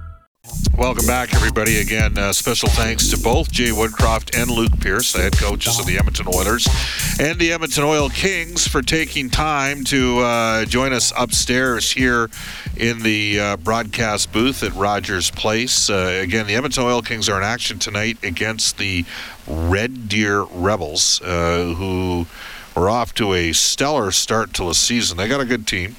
Welcome 0.77 1.05
back, 1.05 1.33
everybody. 1.35 1.81
Again, 1.81 2.17
uh, 2.17 2.31
special 2.31 2.69
thanks 2.69 3.09
to 3.09 3.17
both 3.19 3.51
Jay 3.51 3.69
Woodcroft 3.69 4.39
and 4.39 4.49
Luke 4.49 4.79
Pierce, 4.79 5.11
the 5.11 5.19
head 5.19 5.37
coaches 5.37 5.77
of 5.77 5.85
the 5.85 5.97
Edmonton 5.97 6.27
Oilers 6.33 6.67
and 7.19 7.37
the 7.37 7.51
Edmonton 7.51 7.83
Oil 7.83 8.09
Kings, 8.09 8.67
for 8.67 8.81
taking 8.81 9.29
time 9.29 9.83
to 9.85 10.19
uh, 10.19 10.65
join 10.65 10.93
us 10.93 11.11
upstairs 11.17 11.91
here 11.91 12.29
in 12.77 13.03
the 13.03 13.39
uh, 13.39 13.57
broadcast 13.57 14.31
booth 14.31 14.63
at 14.63 14.73
Rogers 14.73 15.29
Place. 15.29 15.89
Uh, 15.89 16.19
again, 16.23 16.47
the 16.47 16.55
Edmonton 16.55 16.83
Oil 16.83 17.01
Kings 17.01 17.27
are 17.27 17.37
in 17.37 17.43
action 17.43 17.77
tonight 17.77 18.17
against 18.23 18.77
the 18.77 19.05
Red 19.45 20.07
Deer 20.07 20.43
Rebels, 20.43 21.21
uh, 21.21 21.73
who 21.75 22.25
are 22.77 22.89
off 22.89 23.13
to 23.15 23.33
a 23.33 23.51
stellar 23.51 24.09
start 24.11 24.53
to 24.53 24.63
the 24.63 24.73
season. 24.73 25.17
They 25.17 25.27
got 25.27 25.41
a 25.41 25.45
good 25.45 25.67
team. 25.67 25.97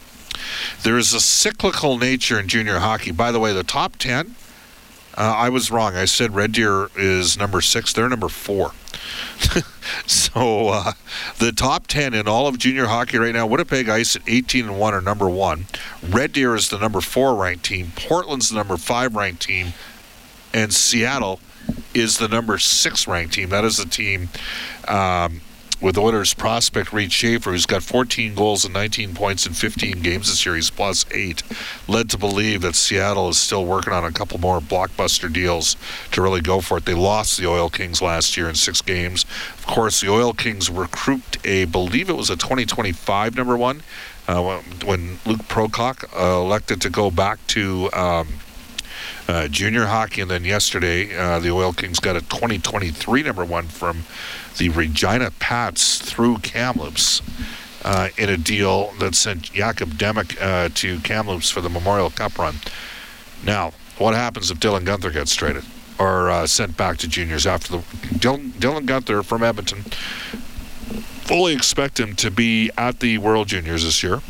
There 0.82 0.98
is 0.98 1.12
a 1.12 1.20
cyclical 1.20 1.98
nature 1.98 2.40
in 2.40 2.48
junior 2.48 2.78
hockey. 2.78 3.12
By 3.12 3.32
the 3.32 3.38
way, 3.38 3.52
the 3.52 3.62
top 3.62 3.96
10, 3.96 4.34
uh, 5.16 5.34
I 5.36 5.48
was 5.48 5.70
wrong. 5.70 5.94
I 5.94 6.04
said 6.04 6.34
Red 6.34 6.52
Deer 6.52 6.90
is 6.96 7.36
number 7.36 7.60
six. 7.60 7.92
They're 7.92 8.08
number 8.08 8.28
four. 8.28 8.72
so 10.06 10.68
uh, 10.68 10.92
the 11.38 11.52
top 11.52 11.86
10 11.86 12.14
in 12.14 12.28
all 12.28 12.46
of 12.46 12.58
junior 12.58 12.86
hockey 12.86 13.18
right 13.18 13.34
now, 13.34 13.46
Winnipeg 13.46 13.88
Ice 13.88 14.16
at 14.16 14.22
18 14.26 14.68
and 14.68 14.78
1 14.78 14.94
are 14.94 15.00
number 15.00 15.28
one. 15.28 15.66
Red 16.06 16.32
Deer 16.32 16.54
is 16.54 16.68
the 16.68 16.78
number 16.78 17.00
four 17.00 17.34
ranked 17.34 17.64
team. 17.64 17.92
Portland's 17.96 18.48
the 18.48 18.56
number 18.56 18.76
five 18.76 19.14
ranked 19.14 19.42
team. 19.42 19.74
And 20.54 20.72
Seattle 20.72 21.40
is 21.94 22.18
the 22.18 22.28
number 22.28 22.58
six 22.58 23.06
ranked 23.06 23.34
team. 23.34 23.48
That 23.50 23.64
is 23.64 23.78
the 23.78 23.86
team. 23.86 24.28
Um, 24.86 25.40
with 25.82 25.98
Oilers 25.98 26.32
prospect 26.32 26.92
Reid 26.92 27.12
Schaefer, 27.12 27.50
who's 27.50 27.66
got 27.66 27.82
14 27.82 28.36
goals 28.36 28.64
and 28.64 28.72
19 28.72 29.14
points 29.14 29.46
in 29.46 29.52
15 29.52 30.00
games 30.00 30.28
this 30.28 30.46
year. 30.46 30.54
He's 30.54 30.70
plus 30.70 31.04
eight. 31.10 31.42
Led 31.88 32.08
to 32.10 32.18
believe 32.18 32.62
that 32.62 32.76
Seattle 32.76 33.28
is 33.28 33.36
still 33.36 33.66
working 33.66 33.92
on 33.92 34.04
a 34.04 34.12
couple 34.12 34.38
more 34.38 34.60
blockbuster 34.60 35.30
deals 35.30 35.76
to 36.12 36.22
really 36.22 36.40
go 36.40 36.60
for 36.60 36.78
it. 36.78 36.84
They 36.84 36.94
lost 36.94 37.36
the 37.36 37.48
Oil 37.48 37.68
Kings 37.68 38.00
last 38.00 38.36
year 38.36 38.48
in 38.48 38.54
six 38.54 38.80
games. 38.80 39.24
Of 39.58 39.66
course, 39.66 40.00
the 40.00 40.08
Oil 40.08 40.32
Kings 40.32 40.70
recruit 40.70 41.36
a, 41.44 41.64
believe 41.64 42.08
it 42.08 42.16
was 42.16 42.30
a 42.30 42.36
2025 42.36 43.34
number 43.34 43.56
one, 43.56 43.82
uh, 44.28 44.60
when 44.84 45.18
Luke 45.26 45.42
Prokop 45.48 46.04
uh, 46.16 46.40
elected 46.40 46.80
to 46.82 46.90
go 46.90 47.10
back 47.10 47.44
to. 47.48 47.90
Um, 47.92 48.28
uh, 49.28 49.48
junior 49.48 49.86
hockey, 49.86 50.20
and 50.20 50.30
then 50.30 50.44
yesterday 50.44 51.16
uh, 51.16 51.38
the 51.38 51.50
Oil 51.50 51.72
Kings 51.72 52.00
got 52.00 52.16
a 52.16 52.20
2023 52.20 53.22
number 53.22 53.44
one 53.44 53.66
from 53.66 54.04
the 54.58 54.68
Regina 54.68 55.30
Pats 55.38 55.98
through 55.98 56.38
Kamloops 56.38 57.22
uh, 57.84 58.08
in 58.16 58.28
a 58.28 58.36
deal 58.36 58.92
that 58.98 59.14
sent 59.14 59.52
Jakub 59.52 59.92
Demek 59.94 60.40
uh, 60.40 60.68
to 60.74 61.00
Kamloops 61.00 61.50
for 61.50 61.60
the 61.60 61.68
Memorial 61.68 62.10
Cup 62.10 62.38
run. 62.38 62.56
Now, 63.44 63.72
what 63.98 64.14
happens 64.14 64.50
if 64.50 64.58
Dylan 64.58 64.84
Guenther 64.84 65.12
gets 65.12 65.34
traded 65.34 65.64
or 65.98 66.30
uh, 66.30 66.46
sent 66.46 66.76
back 66.76 66.98
to 66.98 67.08
juniors 67.08 67.46
after 67.46 67.72
the 67.72 67.78
Dylan, 68.18 68.50
Dylan 68.52 68.86
Guenther 68.86 69.24
from 69.24 69.42
Edmonton? 69.42 69.82
Fully 71.22 71.54
expect 71.54 71.98
him 72.00 72.14
to 72.16 72.30
be 72.30 72.70
at 72.76 73.00
the 73.00 73.18
World 73.18 73.48
Juniors 73.48 73.84
this 73.84 74.02
year. 74.02 74.20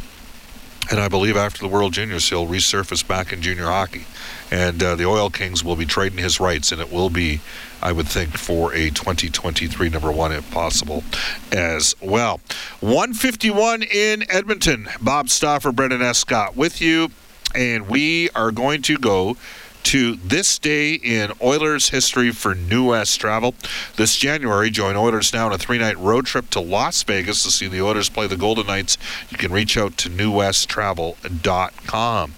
And 0.92 1.00
I 1.00 1.08
believe 1.08 1.38
after 1.38 1.58
the 1.58 1.68
World 1.68 1.94
Juniors, 1.94 2.28
he'll 2.28 2.46
resurface 2.46 3.06
back 3.06 3.32
in 3.32 3.40
junior 3.40 3.64
hockey. 3.64 4.04
And 4.50 4.82
uh, 4.82 4.94
the 4.94 5.06
Oil 5.06 5.30
Kings 5.30 5.64
will 5.64 5.74
be 5.74 5.86
trading 5.86 6.18
his 6.18 6.38
rights, 6.38 6.70
and 6.70 6.82
it 6.82 6.92
will 6.92 7.08
be, 7.08 7.40
I 7.80 7.92
would 7.92 8.06
think, 8.06 8.36
for 8.36 8.74
a 8.74 8.90
2023 8.90 9.88
number 9.88 10.12
one, 10.12 10.32
if 10.32 10.50
possible, 10.50 11.02
as 11.50 11.94
well. 12.02 12.40
151 12.80 13.84
in 13.84 14.30
Edmonton. 14.30 14.86
Bob 15.00 15.30
Stauffer, 15.30 15.72
Brendan 15.72 16.02
Escott 16.02 16.56
with 16.56 16.82
you. 16.82 17.08
And 17.54 17.88
we 17.88 18.28
are 18.30 18.50
going 18.50 18.82
to 18.82 18.98
go 18.98 19.38
to 19.84 20.16
this 20.16 20.58
day 20.58 20.94
in 20.94 21.32
Oilers 21.42 21.90
history 21.90 22.30
for 22.30 22.54
New 22.54 22.90
West 22.90 23.20
travel. 23.20 23.54
This 23.96 24.16
January, 24.16 24.70
join 24.70 24.96
Oilers 24.96 25.32
now 25.32 25.46
on 25.46 25.52
a 25.52 25.58
three 25.58 25.78
night 25.78 25.98
road 25.98 26.26
trip 26.26 26.50
to 26.50 26.60
Las 26.60 27.02
Vegas 27.02 27.42
to 27.44 27.50
see 27.50 27.68
the 27.68 27.82
Oilers 27.82 28.08
play 28.08 28.26
the 28.26 28.36
Golden 28.36 28.66
Knights. 28.66 28.98
You 29.30 29.38
can 29.38 29.52
reach 29.52 29.76
out 29.76 29.96
to 29.98 30.08
newwesttravel.com. 30.08 32.34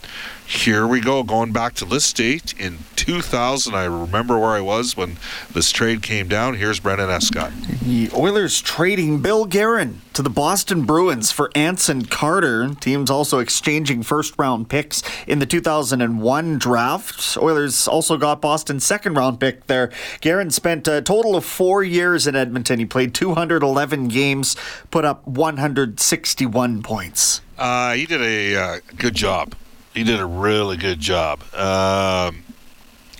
Here 0.47 0.87
we 0.87 1.01
go, 1.01 1.23
going 1.23 1.53
back 1.53 1.73
to 1.75 1.87
this 1.87 2.13
date 2.13 2.53
in 2.59 2.79
2000. 3.05 3.75
I 3.75 3.85
remember 3.85 4.39
where 4.39 4.53
I 4.53 4.63
was 4.63 4.97
when 4.97 5.19
this 5.53 5.71
trade 5.71 6.03
came 6.03 6.27
down. 6.27 6.55
Here's 6.55 6.81
Brendan 6.81 7.11
Escott. 7.11 7.53
The 7.83 8.09
Oilers 8.15 8.63
trading 8.63 9.21
Bill 9.21 9.45
Guerin 9.45 10.01
to 10.15 10.23
the 10.23 10.31
Boston 10.31 10.87
Bruins 10.87 11.31
for 11.31 11.51
Anson 11.55 12.07
Carter. 12.07 12.75
Teams 12.81 13.11
also 13.11 13.41
exchanging 13.41 14.05
first 14.05 14.33
round 14.39 14.71
picks 14.71 15.03
in 15.27 15.39
the 15.39 15.45
2001 15.45 16.57
draft. 16.57 17.37
Oilers 17.37 17.87
also 17.87 18.17
got 18.17 18.41
Boston's 18.41 18.87
second 18.87 19.19
round 19.19 19.39
pick 19.39 19.67
there. 19.67 19.93
Guerin 20.23 20.51
spent 20.51 20.89
a 20.89 21.03
total 21.03 21.37
of 21.37 21.45
four 21.45 21.85
years 21.85 22.27
in 22.27 22.35
Edmonton. 22.35 22.79
He 22.79 22.87
played 22.87 23.13
211 23.13 24.09
games, 24.09 24.57
put 24.91 25.05
up 25.05 25.27
161 25.29 26.83
points. 26.83 27.43
Uh, 27.59 27.93
he 27.93 28.07
did 28.07 28.23
a 28.23 28.57
uh, 28.57 28.79
good 28.97 29.15
job 29.15 29.55
he 29.95 30.03
did 30.03 30.21
a 30.21 30.27
really 30.27 30.77
good 30.77 30.99
job 30.99 31.41
um, 31.55 32.44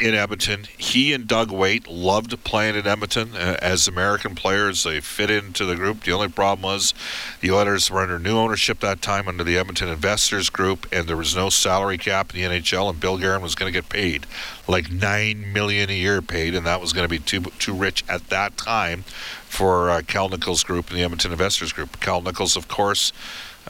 in 0.05 0.15
Edmonton. 0.15 0.67
He 0.77 1.15
and 1.15 1.27
Doug 1.27 1.51
Weight 1.51 1.89
loved 1.89 2.45
playing 2.45 2.77
in 2.77 2.87
Edmonton 2.87 3.35
uh, 3.35 3.57
as 3.63 3.89
American 3.89 4.35
players. 4.35 4.85
They 4.85 5.01
fit 5.01 5.31
into 5.31 5.65
the 5.65 5.77
group. 5.77 6.05
The 6.05 6.13
only 6.13 6.29
problem 6.29 6.63
was 6.63 6.93
the 7.41 7.51
Oilers 7.51 7.91
were 7.91 8.01
under 8.01 8.19
new 8.19 8.37
ownership 8.37 8.81
that 8.81 9.01
time 9.01 9.29
under 9.29 9.43
the 9.43 9.57
Edmonton 9.57 9.89
Investors 9.89 10.51
Group, 10.51 10.87
and 10.93 11.09
there 11.09 11.17
was 11.17 11.35
no 11.35 11.49
salary 11.49 11.97
cap 11.97 12.35
in 12.35 12.51
the 12.51 12.61
NHL. 12.61 12.91
And 12.91 13.01
Bill 13.01 13.17
Guerin 13.17 13.41
was 13.41 13.55
going 13.55 13.73
to 13.73 13.77
get 13.77 13.89
paid 13.89 14.27
like 14.69 14.93
nine 14.93 15.51
million 15.55 15.89
a 15.89 15.95
year 15.95 16.21
paid, 16.21 16.55
and 16.55 16.67
that 16.67 16.83
was 16.83 16.93
going 16.93 17.05
to 17.05 17.09
be 17.09 17.19
too 17.19 17.41
too 17.59 17.73
rich 17.73 18.05
at 18.07 18.29
that 18.29 18.59
time 18.59 19.05
for 19.49 19.89
uh, 19.89 20.03
Cal 20.07 20.29
Nichols 20.29 20.65
Group 20.65 20.91
and 20.91 20.99
the 20.99 21.03
Edmonton 21.03 21.33
Investors 21.33 21.73
Group. 21.73 21.99
Cal 22.01 22.21
Nichols, 22.21 22.57
of 22.57 22.69
course. 22.69 23.11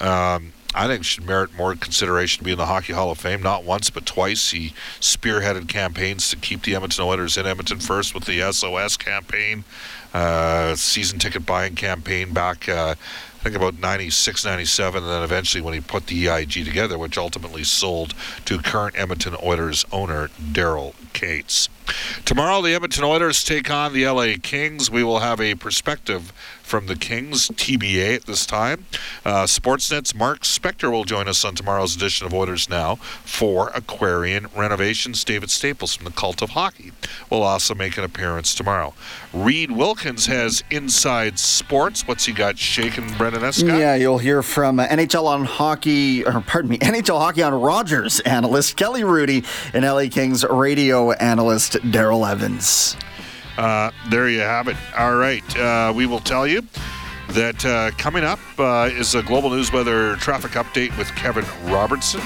Um, 0.01 0.53
I 0.75 0.87
think 0.89 1.05
should 1.05 1.27
merit 1.27 1.57
more 1.57 1.75
consideration 1.77 2.39
to 2.41 2.45
be 2.45 2.53
in 2.53 2.59
the 2.59 2.67
Hockey 2.67 2.93
Hall 2.93 3.11
of 3.11 3.19
Fame. 3.19 3.43
Not 3.43 3.65
once, 3.65 3.91
but 3.91 4.05
twice. 4.05 4.51
He 4.51 4.73
spearheaded 5.01 5.69
campaigns 5.69 6.29
to 6.31 6.37
keep 6.37 6.63
the 6.63 6.75
Edmonton 6.75 7.05
Oilers 7.05 7.37
in 7.37 7.47
Edmonton 7.47 7.79
first 7.79 8.15
with 8.15 8.25
the 8.25 8.53
SOS 8.53 8.97
campaign, 8.97 9.65
uh, 10.13 10.75
season 10.75 11.19
ticket 11.19 11.47
buying 11.47 11.75
campaign 11.75 12.33
back. 12.33 12.69
Uh, 12.69 12.97
I 13.41 13.43
think 13.45 13.57
about 13.57 13.79
96, 13.79 14.45
97, 14.45 15.03
and 15.03 15.13
then 15.13 15.23
eventually 15.23 15.61
when 15.61 15.75
he 15.75 15.81
put 15.81 16.07
the 16.07 16.29
EIG 16.29 16.65
together, 16.65 16.99
which 16.99 17.19
ultimately 17.19 17.63
sold 17.63 18.15
to 18.47 18.59
current 18.59 18.99
Edmonton 18.99 19.37
Oilers 19.43 19.85
owner 19.93 20.29
Daryl 20.29 20.95
Katz. 21.13 21.69
Tomorrow, 22.25 22.63
the 22.63 22.75
Edmonton 22.75 23.05
Oilers 23.05 23.45
take 23.45 23.71
on 23.71 23.93
the 23.93 24.07
LA 24.07 24.35
Kings. 24.43 24.91
We 24.91 25.05
will 25.05 25.21
have 25.21 25.41
a 25.41 25.55
perspective 25.55 26.33
from 26.65 26.87
the 26.87 26.97
Kings, 26.97 27.51
TBA 27.51 28.17
at 28.17 28.25
this 28.25 28.47
time. 28.47 28.87
Uh, 29.25 29.45
Sportsnet's 29.45 30.15
Mark 30.15 30.41
Spector 30.41 30.91
will 30.91 31.05
join 31.05 31.29
us 31.29 31.45
on 31.45 31.55
tomorrow's 31.55 31.95
edition 31.95 32.27
of 32.27 32.33
Oilers 32.33 32.71
Now 32.71 32.97
for 32.97 33.69
Aquarian 33.75 34.47
Renovations. 34.57 35.23
David 35.25 35.51
Staples 35.51 35.95
from 35.95 36.07
the 36.07 36.11
Cult 36.11 36.41
of 36.41 36.51
Hockey 36.51 36.93
will 37.31 37.43
also 37.43 37.75
make 37.75 37.99
an 37.99 38.05
appearance 38.05 38.55
tomorrow. 38.55 38.95
Reid 39.35 39.73
Wilkins 39.73 40.27
has 40.27 40.65
Inside 40.71 41.39
Sports. 41.39 42.09
What's 42.09 42.25
he 42.25 42.33
got 42.33 42.59
shaking, 42.59 43.13
Brendan 43.15 43.45
Escott? 43.45 43.79
Yeah, 43.79 43.95
you'll 43.95 44.19
hear 44.19 44.43
from 44.43 44.81
uh, 44.81 44.87
NHL 44.87 45.27
on 45.27 45.45
Hockey, 45.45 46.25
or 46.25 46.41
pardon 46.41 46.71
me, 46.71 46.79
NHL 46.79 47.19
Hockey 47.19 47.43
on 47.43 47.53
Rogers 47.53 48.21
analyst 48.21 48.77
Kelly 48.77 49.03
Hrudey 49.03 49.45
and 49.75 49.85
LA 49.85 50.07
Kings 50.11 50.45
radio 50.49 51.13
analyst 51.13 51.74
Daryl 51.83 52.29
Evans. 52.29 52.97
Uh, 53.57 53.91
there 54.09 54.29
you 54.29 54.41
have 54.41 54.69
it. 54.69 54.77
All 54.97 55.15
right. 55.15 55.57
Uh, 55.57 55.93
we 55.95 56.07
will 56.07 56.21
tell 56.21 56.47
you 56.47 56.63
that 57.31 57.65
uh, 57.65 57.91
coming 57.97 58.25
up 58.25 58.41
uh, 58.59 58.91
is 58.93 59.15
a 59.15 59.23
global 59.23 59.51
news 59.51 59.73
weather 59.73 60.17
traffic 60.17 60.53
update 60.53 60.97
with 60.99 61.09
Kevin 61.15 61.45
Robertson. 61.65 62.21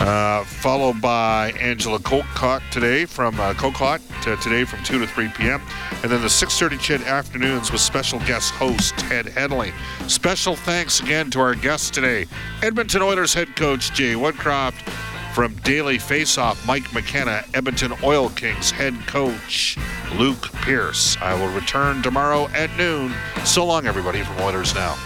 Uh, 0.00 0.44
followed 0.44 1.00
by 1.00 1.52
Angela 1.52 1.98
Kokott 1.98 2.60
today 2.70 3.06
from 3.06 3.38
uh, 3.40 3.54
Kokott 3.54 4.00
today 4.42 4.64
from 4.64 4.82
2 4.84 4.98
to 4.98 5.06
3 5.06 5.28
p.m. 5.28 5.62
And 6.02 6.10
then 6.10 6.20
the 6.20 6.26
6.30 6.26 6.78
CHED 6.78 7.02
afternoons 7.02 7.70
with 7.70 7.80
special 7.80 8.18
guest 8.20 8.52
host 8.52 8.98
Ted 8.98 9.26
Henley. 9.26 9.72
Special 10.08 10.56
thanks 10.56 11.00
again 11.00 11.30
to 11.30 11.40
our 11.40 11.54
guests 11.54 11.90
today, 11.90 12.26
Edmonton 12.62 13.02
Oilers 13.02 13.32
head 13.32 13.54
coach 13.56 13.92
Jay 13.92 14.12
Woodcroft, 14.14 14.86
From 15.34 15.56
Daily 15.64 15.98
Faceoff, 15.98 16.64
Mike 16.64 16.94
McKenna, 16.94 17.42
Edmonton 17.54 17.92
Oil 18.04 18.28
Kings 18.30 18.70
head 18.70 18.94
coach 19.08 19.76
Luke 20.16 20.48
Pierce. 20.62 21.16
I 21.20 21.34
will 21.34 21.52
return 21.52 22.04
tomorrow 22.04 22.46
at 22.54 22.70
noon. 22.76 23.12
So 23.44 23.66
long, 23.66 23.84
everybody, 23.84 24.22
from 24.22 24.40
Oilers 24.42 24.76
Now. 24.76 24.96